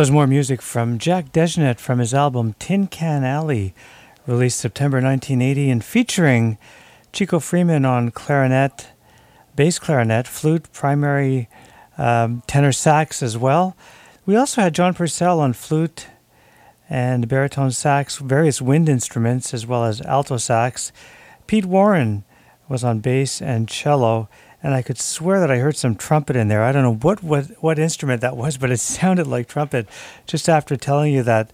Was 0.03 0.11
more 0.11 0.27
music 0.27 0.61
from 0.61 0.97
Jack 0.97 1.31
DeJohnette 1.31 1.79
from 1.79 1.99
his 1.99 2.13
album 2.13 2.55
Tin 2.59 2.87
Can 2.87 3.23
Alley, 3.23 3.73
released 4.27 4.59
September 4.59 4.97
1980, 4.97 5.69
and 5.69 5.81
featuring 5.81 6.57
Chico 7.13 7.39
Freeman 7.39 7.85
on 7.85 8.11
clarinet, 8.11 8.89
bass 9.55 9.79
clarinet, 9.79 10.27
flute, 10.27 10.69
primary 10.73 11.47
um, 11.97 12.43
tenor 12.47 12.73
sax 12.73 13.23
as 13.23 13.37
well. 13.37 13.77
We 14.25 14.35
also 14.35 14.61
had 14.61 14.75
John 14.75 14.93
Purcell 14.93 15.39
on 15.39 15.53
flute 15.53 16.07
and 16.89 17.29
baritone 17.29 17.71
sax, 17.71 18.17
various 18.17 18.61
wind 18.61 18.89
instruments, 18.89 19.53
as 19.53 19.65
well 19.65 19.85
as 19.85 20.01
alto 20.01 20.35
sax. 20.35 20.91
Pete 21.47 21.65
Warren 21.65 22.25
was 22.67 22.83
on 22.83 22.99
bass 22.99 23.41
and 23.41 23.69
cello, 23.69 24.27
and 24.63 24.73
I 24.73 24.81
could 24.81 24.97
swear 24.97 25.41
that 25.41 25.51
I 25.51 25.57
heard 25.57 25.75
some 25.75 25.93
trumpet 25.93 26.37
in 26.37 26.47
there. 26.47 26.63
I 26.63 26.71
don't 26.71 26.83
know 26.83 26.95
what, 26.95 27.21
what, 27.21 27.47
what 27.61 27.77
instrument 27.77 28.21
that 28.21 28.37
was, 28.37 28.57
but 28.57 28.71
it 28.71 28.77
sounded 28.79 29.27
like 29.27 29.47
trumpet 29.47 29.87
just 30.25 30.47
after 30.47 30.77
telling 30.77 31.13
you 31.13 31.21
that 31.23 31.51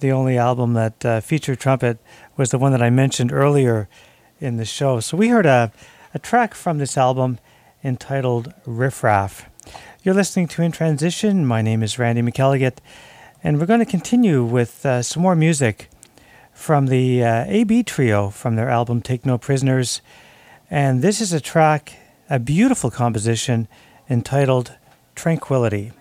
the 0.00 0.10
only 0.10 0.38
album 0.38 0.72
that 0.72 1.04
uh, 1.04 1.20
featured 1.20 1.60
trumpet 1.60 1.98
was 2.36 2.50
the 2.50 2.58
one 2.58 2.72
that 2.72 2.82
I 2.82 2.88
mentioned 2.88 3.32
earlier 3.32 3.88
in 4.40 4.56
the 4.56 4.64
show. 4.64 5.00
So 5.00 5.16
we 5.16 5.28
heard 5.28 5.44
a, 5.44 5.72
a 6.14 6.18
track 6.18 6.54
from 6.54 6.78
this 6.78 6.96
album 6.96 7.38
entitled 7.84 8.54
Riff 8.64 9.04
Raff. 9.04 9.48
You're 10.02 10.14
listening 10.14 10.48
to 10.48 10.62
In 10.62 10.72
Transition. 10.72 11.44
My 11.44 11.60
name 11.60 11.82
is 11.82 11.98
Randy 11.98 12.22
McElligott, 12.22 12.78
and 13.44 13.60
we're 13.60 13.66
going 13.66 13.80
to 13.80 13.86
continue 13.86 14.42
with 14.42 14.86
uh, 14.86 15.02
some 15.02 15.22
more 15.22 15.36
music 15.36 15.90
from 16.54 16.86
the 16.86 17.22
uh, 17.22 17.44
AB 17.46 17.82
Trio 17.82 18.30
from 18.30 18.56
their 18.56 18.70
album 18.70 19.02
Take 19.02 19.26
No 19.26 19.36
Prisoners. 19.36 20.00
And 20.70 21.02
this 21.02 21.20
is 21.20 21.32
a 21.32 21.40
track 21.40 21.96
a 22.30 22.38
beautiful 22.38 22.90
composition 22.90 23.68
entitled 24.10 24.72
Tranquility. 25.14 25.92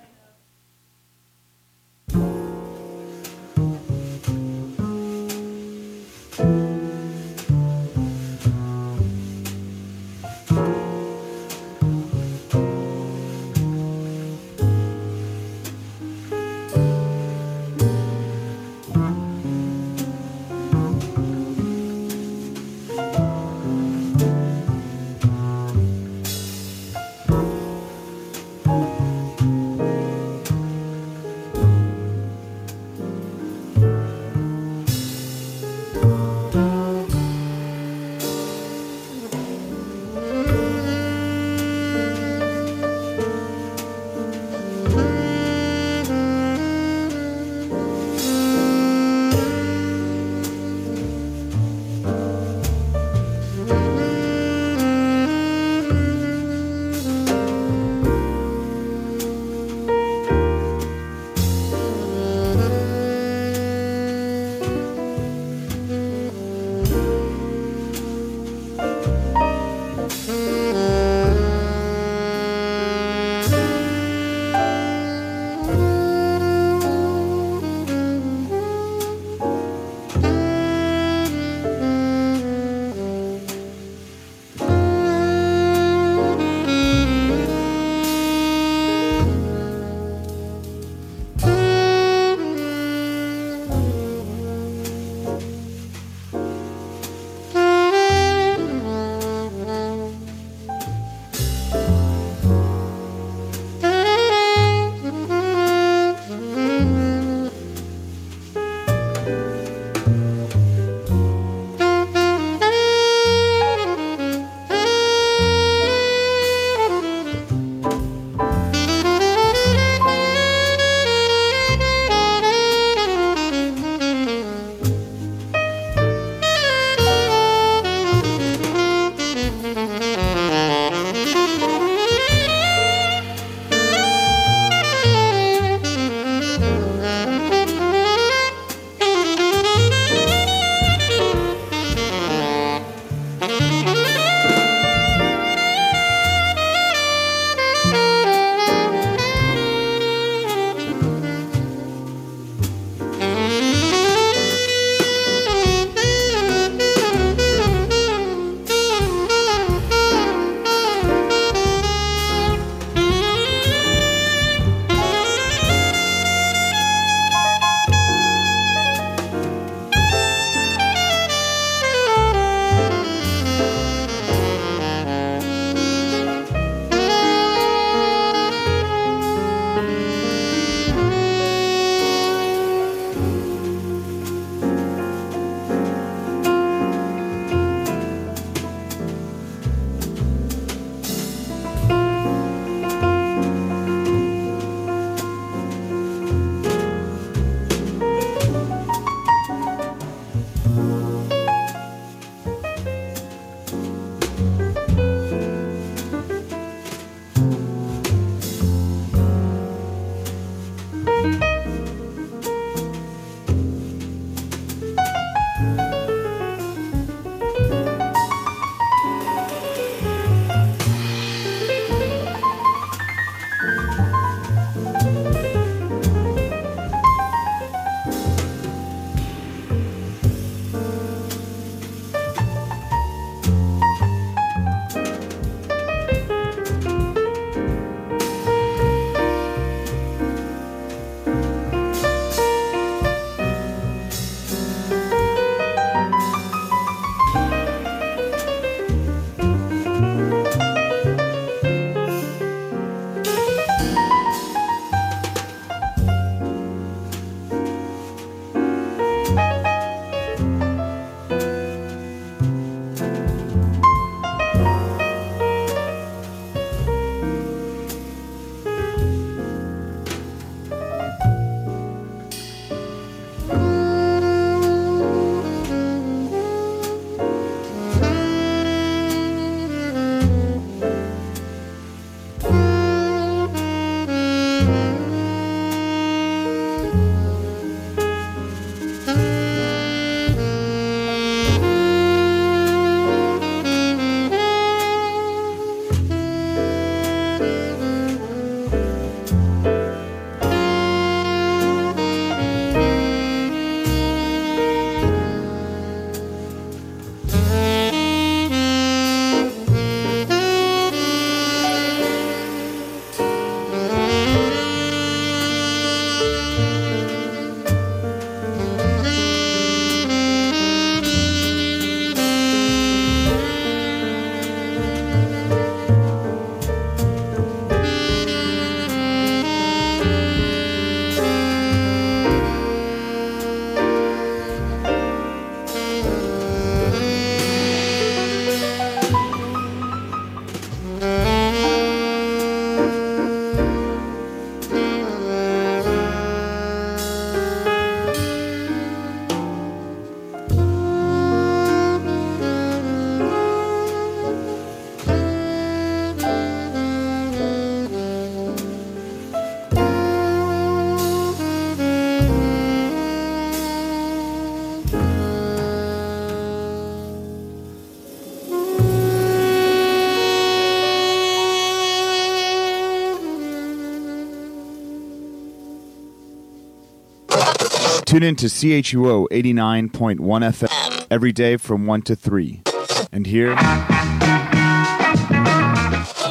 Tune 378.18 378.30
in 378.30 378.36
to 378.38 378.48
CHUO 378.48 379.28
89.1 379.30 380.18
FM 380.18 381.08
every 381.12 381.32
day 381.32 381.56
from 381.56 381.86
1 381.86 382.02
to 382.02 382.16
3. 382.16 382.64
And 383.12 383.28
here, 383.28 383.52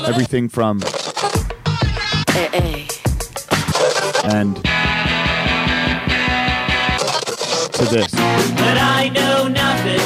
everything 0.04 0.48
from 0.48 0.82
and 4.24 4.56
to 7.72 7.84
this. 7.84 8.10
But 8.10 8.78
I 8.78 9.08
know 9.14 9.46
nothing. 9.46 10.00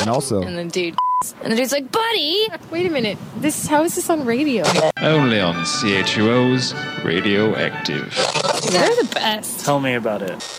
And 0.00 0.08
also 0.08 0.40
And 0.40 0.56
the 0.56 0.64
dude, 0.64 0.96
and 1.42 1.52
the 1.52 1.56
dude's 1.56 1.72
like, 1.72 1.92
buddy. 1.92 2.48
Wait 2.70 2.86
a 2.86 2.90
minute. 2.90 3.18
This 3.36 3.66
how 3.66 3.84
is 3.84 3.96
this 3.96 4.08
on 4.08 4.24
radio? 4.24 4.64
Only 5.02 5.42
on 5.42 5.56
CHUO's 5.66 6.72
Radioactive. 7.04 8.14
They're 8.70 8.96
the 8.96 9.10
best. 9.12 9.60
Tell 9.62 9.78
me 9.78 9.92
about 9.92 10.22
it. 10.22 10.57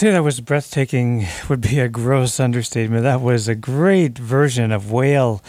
Say 0.00 0.12
that 0.12 0.24
was 0.24 0.40
breathtaking 0.40 1.26
would 1.50 1.60
be 1.60 1.78
a 1.78 1.86
gross 1.86 2.40
understatement. 2.40 3.02
That 3.02 3.20
was 3.20 3.48
a 3.48 3.54
great 3.54 4.16
version 4.16 4.72
of 4.72 4.90
Whale 4.90 5.42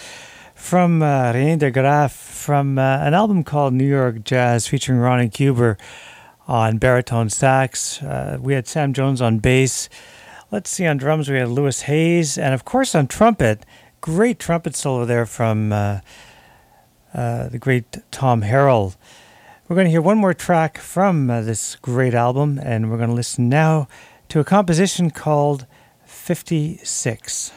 from 0.55 1.01
uh, 1.01 1.31
Rein 1.31 1.59
de 1.59 1.71
Graaf 1.71 2.11
from 2.11 2.77
uh, 2.77 2.97
an 2.97 3.13
album 3.13 3.45
called 3.45 3.73
New 3.73 3.87
York 3.87 4.25
Jazz 4.25 4.67
featuring 4.67 4.99
Ronnie 4.99 5.29
Cuber 5.29 5.77
on 6.49 6.79
baritone 6.79 7.29
sax. 7.29 8.03
Uh, 8.03 8.39
we 8.41 8.53
had 8.53 8.67
Sam 8.67 8.91
Jones 8.91 9.21
on 9.21 9.39
bass. 9.39 9.87
Let's 10.51 10.69
see, 10.69 10.85
on 10.85 10.97
drums 10.97 11.29
we 11.29 11.37
had 11.37 11.47
Louis 11.47 11.83
Hayes. 11.83 12.37
And 12.37 12.53
of 12.53 12.65
course 12.65 12.93
on 12.93 13.07
trumpet, 13.07 13.65
great 14.01 14.37
trumpet 14.37 14.75
solo 14.75 15.05
there 15.05 15.25
from 15.25 15.71
uh, 15.71 16.01
uh, 17.13 17.47
the 17.47 17.57
great 17.57 17.99
Tom 18.11 18.41
Harrell. 18.41 18.97
We're 19.69 19.75
going 19.75 19.87
to 19.87 19.91
hear 19.91 20.01
one 20.01 20.17
more 20.17 20.33
track 20.33 20.77
from 20.77 21.29
uh, 21.29 21.39
this 21.39 21.77
great 21.77 22.13
album, 22.13 22.59
and 22.61 22.91
we're 22.91 22.97
going 22.97 23.07
to 23.07 23.15
listen 23.15 23.47
now 23.47 23.87
to 24.31 24.39
a 24.39 24.45
composition 24.45 25.11
called 25.11 25.65
56. 26.05 27.51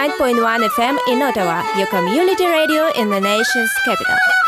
89.1 0.00 0.66
FM 0.70 0.96
in 1.08 1.20
Ottawa, 1.20 1.60
your 1.76 1.86
community 1.88 2.46
radio 2.46 2.90
in 2.92 3.10
the 3.10 3.20
nation's 3.20 3.70
capital. 3.84 4.39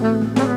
Mm-hmm. 0.00 0.47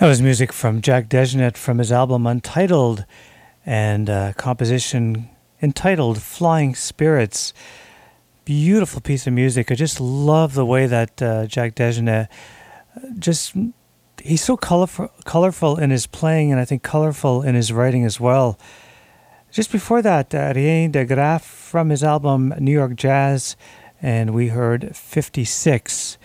That 0.00 0.08
was 0.08 0.22
music 0.22 0.50
from 0.50 0.80
Jack 0.80 1.10
DeJohnette 1.10 1.58
from 1.58 1.76
his 1.76 1.92
album 1.92 2.26
Untitled 2.26 3.04
and 3.66 4.08
a 4.08 4.32
composition 4.34 5.28
entitled 5.60 6.22
Flying 6.22 6.74
Spirits. 6.74 7.52
Beautiful 8.46 9.02
piece 9.02 9.26
of 9.26 9.34
music. 9.34 9.70
I 9.70 9.74
just 9.74 10.00
love 10.00 10.54
the 10.54 10.64
way 10.64 10.86
that 10.86 11.20
uh, 11.20 11.44
Jack 11.44 11.74
DeJohnette 11.74 12.28
just 13.18 13.54
he's 14.22 14.42
so 14.42 14.56
colorful 14.56 15.10
colorful 15.26 15.76
in 15.76 15.90
his 15.90 16.06
playing 16.06 16.50
and 16.50 16.58
I 16.58 16.64
think 16.64 16.82
colorful 16.82 17.42
in 17.42 17.54
his 17.54 17.70
writing 17.70 18.06
as 18.06 18.18
well. 18.18 18.58
Just 19.50 19.70
before 19.70 20.00
that, 20.00 20.34
uh, 20.34 20.54
Rein 20.56 20.92
de 20.92 21.04
Graaf 21.04 21.44
from 21.44 21.90
his 21.90 22.02
album 22.02 22.54
New 22.58 22.72
York 22.72 22.94
Jazz 22.96 23.54
and 24.00 24.32
we 24.32 24.48
heard 24.48 24.96
56. 24.96 26.16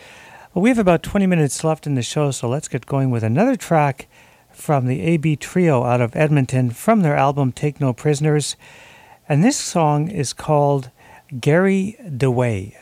Well, 0.56 0.64
we 0.64 0.70
have 0.70 0.80
about 0.80 1.04
20 1.04 1.28
minutes 1.28 1.66
left 1.66 1.86
in 1.86 1.96
the 1.96 2.02
show, 2.02 2.32
so 2.32 2.48
let's 2.48 2.70
get 2.70 2.86
going 2.86 3.12
with 3.12 3.26
another 3.26 3.58
track 3.58 4.08
from 4.54 4.86
the 4.86 5.02
AB 5.02 5.36
Trio 5.36 5.84
out 5.84 6.00
of 6.00 6.16
Edmonton 6.16 6.70
from 6.70 7.02
their 7.02 7.18
album 7.18 7.52
Take 7.52 7.82
No 7.82 7.92
Prisoners. 7.92 8.56
And 9.28 9.44
this 9.44 9.58
song 9.58 10.08
is 10.08 10.32
called 10.32 10.92
Gary 11.42 11.98
DeWay. 12.08 12.74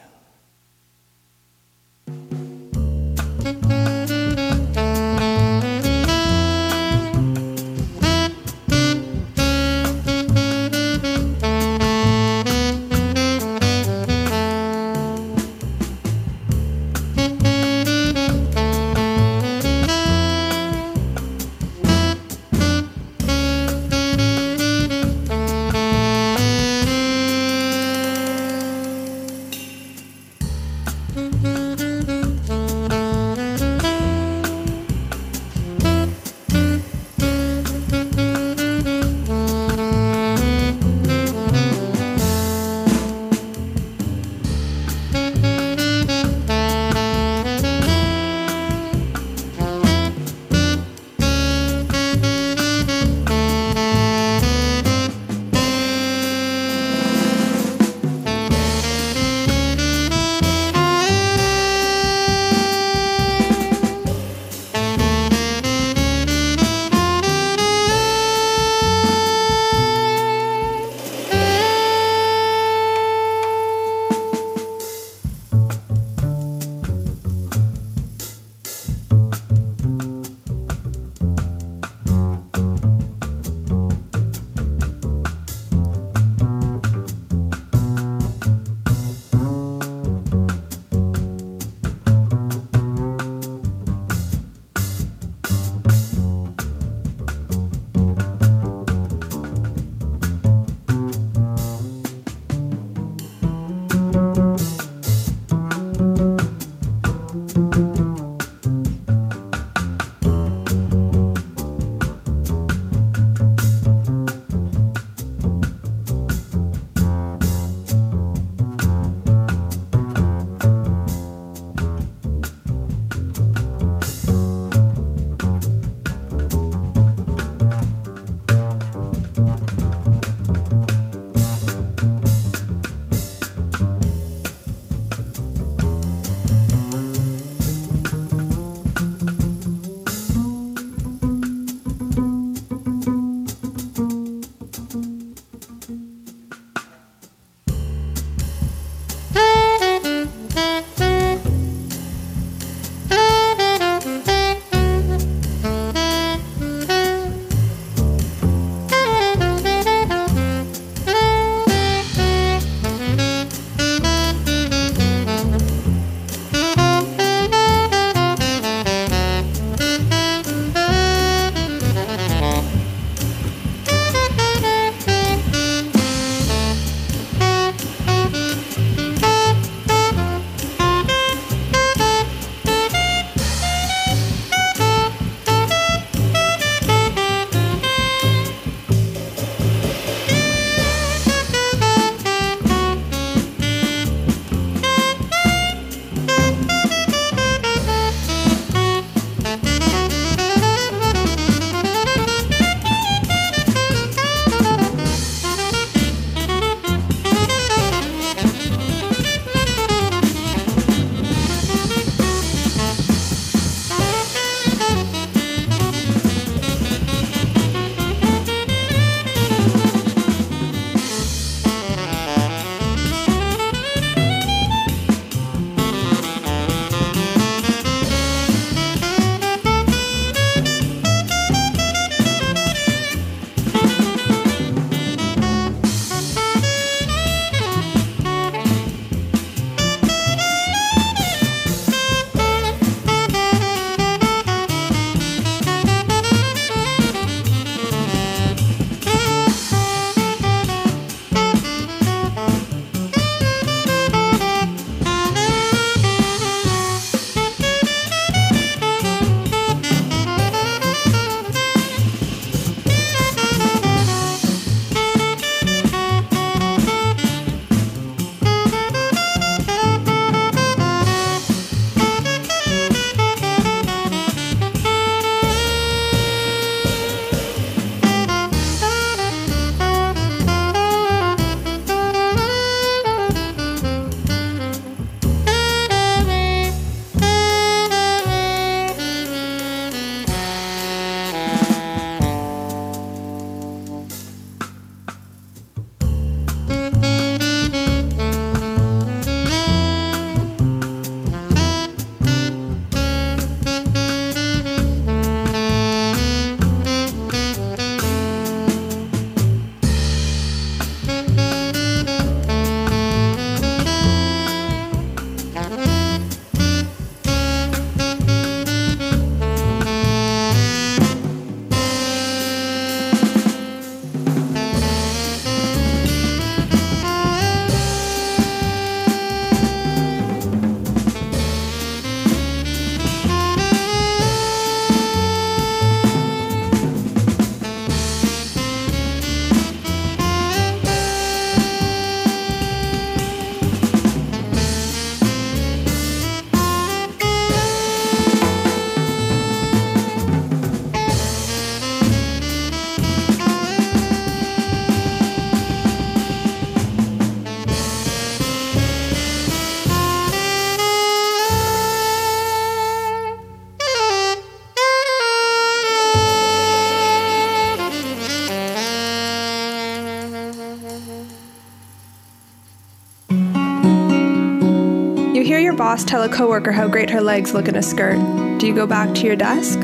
Tell 376.24 376.32
a 376.32 376.38
coworker 376.38 376.72
how 376.72 376.88
great 376.88 377.10
her 377.10 377.20
legs 377.20 377.54
look 377.54 377.68
in 377.68 377.76
a 377.76 377.82
skirt, 377.82 378.16
do 378.58 378.66
you 378.66 378.74
go 378.74 378.88
back 378.88 379.14
to 379.14 379.26
your 379.26 379.36
desk? 379.36 379.78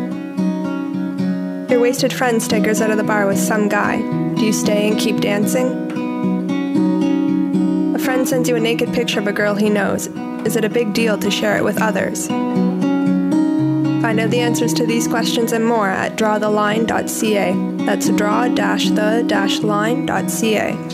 Your 1.70 1.82
wasted 1.82 2.14
friend 2.14 2.41
staggers 2.41 2.80
out 2.82 2.91
of 2.91 2.98
the 2.98 3.03
bar 3.03 3.28
with 3.28 3.38
some 3.38 3.68
guy. 3.68 3.98
Do 4.36 4.45
you 4.45 4.53
stay 4.53 4.90
and 4.90 4.98
keep 4.98 5.20
dancing? 5.20 5.68
A 7.94 7.99
friend 7.99 8.26
sends 8.26 8.48
you 8.48 8.56
a 8.56 8.60
naked 8.60 8.94
picture 8.94 9.20
of 9.20 9.28
a 9.28 9.34
girl 9.34 9.56
he 9.56 9.70
knows. 9.70 10.07
Is 10.45 10.56
it 10.56 10.64
a 10.64 10.70
big 10.70 10.94
deal 10.94 11.18
to 11.18 11.30
share 11.30 11.57
it 11.57 11.64
with 11.64 11.82
others? 11.82 12.28
Find 12.28 14.18
out 14.20 14.30
the 14.30 14.40
answers 14.40 14.74
to 14.76 14.86
these 14.86 15.10
questions 15.10 15.52
and 15.52 15.66
more 15.66 15.90
at 15.90 16.16
drawtheline.ca. 16.16 17.53
That's 17.86 18.10
draw-the-line.ca. 18.11 20.89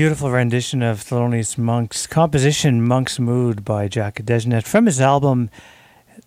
beautiful 0.00 0.30
rendition 0.30 0.80
of 0.82 0.98
Thelonious 1.04 1.58
Monk's 1.58 2.06
composition 2.06 2.80
Monk's 2.80 3.18
Mood 3.18 3.66
by 3.66 3.86
Jack 3.86 4.14
DeJohnette 4.14 4.66
from 4.66 4.86
his 4.86 4.98
album 4.98 5.50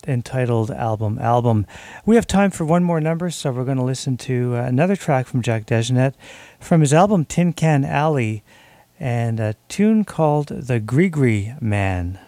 entitled 0.05 0.69
Album 0.69 1.17
Album. 1.17 1.65
We 2.05 2.15
have 2.15 2.27
time 2.27 2.51
for 2.51 2.65
one 2.65 2.83
more 2.83 3.01
number, 3.01 3.31
so 3.31 3.51
we're 3.51 3.65
going 3.65 3.79
to 3.79 3.83
listen 3.83 4.15
to 4.17 4.57
uh, 4.57 4.61
another 4.61 4.95
track 4.95 5.25
from 5.25 5.41
Jack 5.41 5.65
DeJohnette 5.65 6.13
from 6.59 6.81
his 6.81 6.93
album 6.93 7.25
Tin 7.25 7.51
Can 7.51 7.83
Alley 7.83 8.43
and 8.99 9.39
a 9.39 9.55
tune 9.69 10.05
called 10.05 10.49
The 10.49 10.79
Gree 10.79 11.55
Man. 11.59 12.19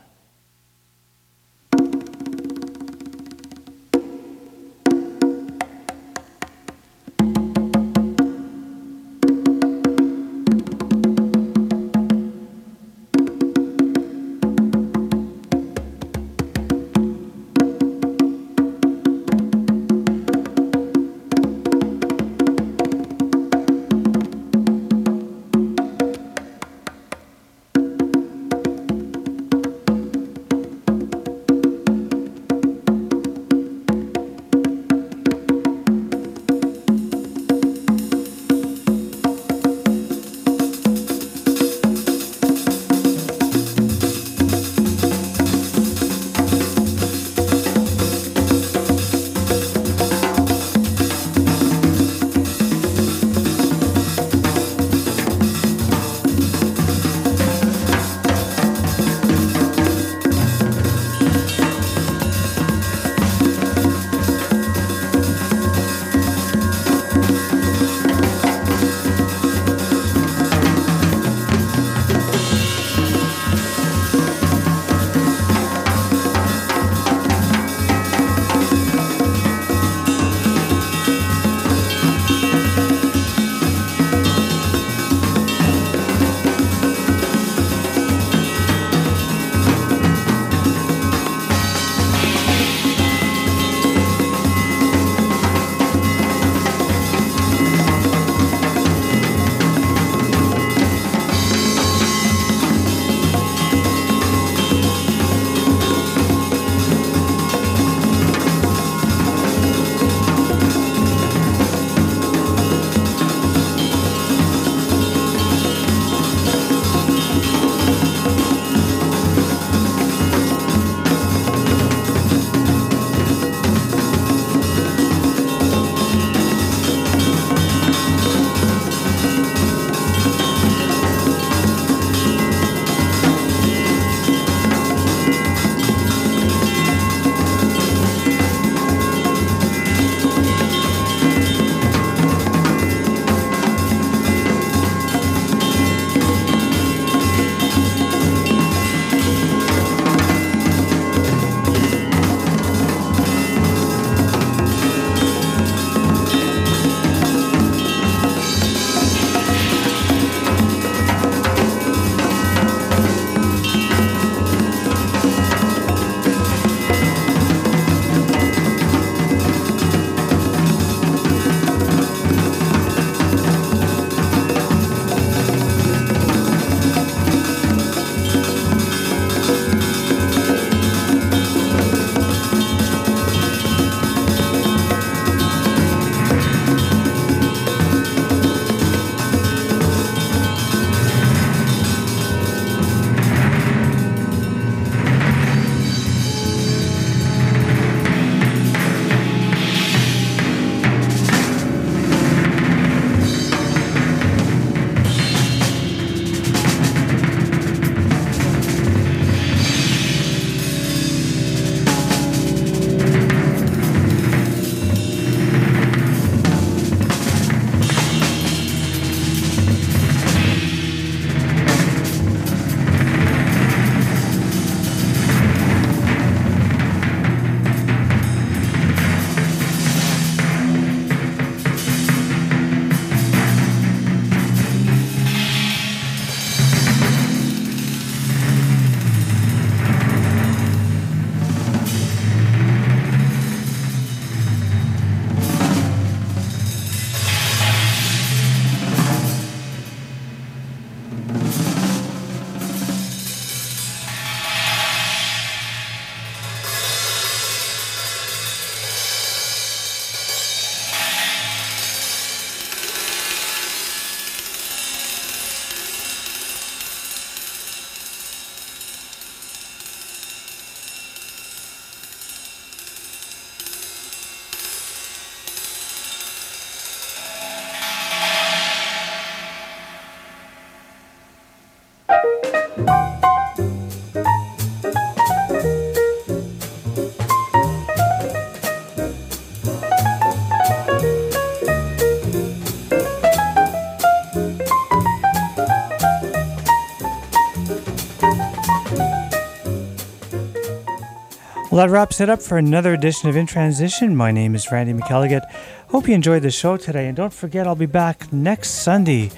Well, 301.76 301.86
that 301.86 301.92
wraps 301.92 302.22
it 302.22 302.30
up 302.30 302.42
for 302.42 302.58
another 302.58 302.94
edition 302.94 303.28
of 303.28 303.36
In 303.36 303.46
Transition. 303.46 304.16
My 304.16 304.32
name 304.32 304.56
is 304.56 304.72
Randy 304.72 304.94
McElligott. 304.94 305.42
Hope 305.90 306.08
you 306.08 306.16
enjoyed 306.16 306.42
the 306.42 306.50
show 306.50 306.78
today, 306.78 307.08
and 307.08 307.18
don't 307.18 307.34
forget 307.34 307.68
I'll 307.68 307.76
be 307.76 307.86
back 307.86 308.32
next 308.32 308.70
Sunday 308.70 309.30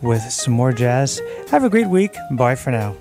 with 0.00 0.22
some 0.22 0.54
more 0.54 0.72
jazz. 0.72 1.20
Have 1.50 1.64
a 1.64 1.68
great 1.68 1.88
week. 1.88 2.16
Bye 2.30 2.54
for 2.54 2.70
now. 2.70 2.96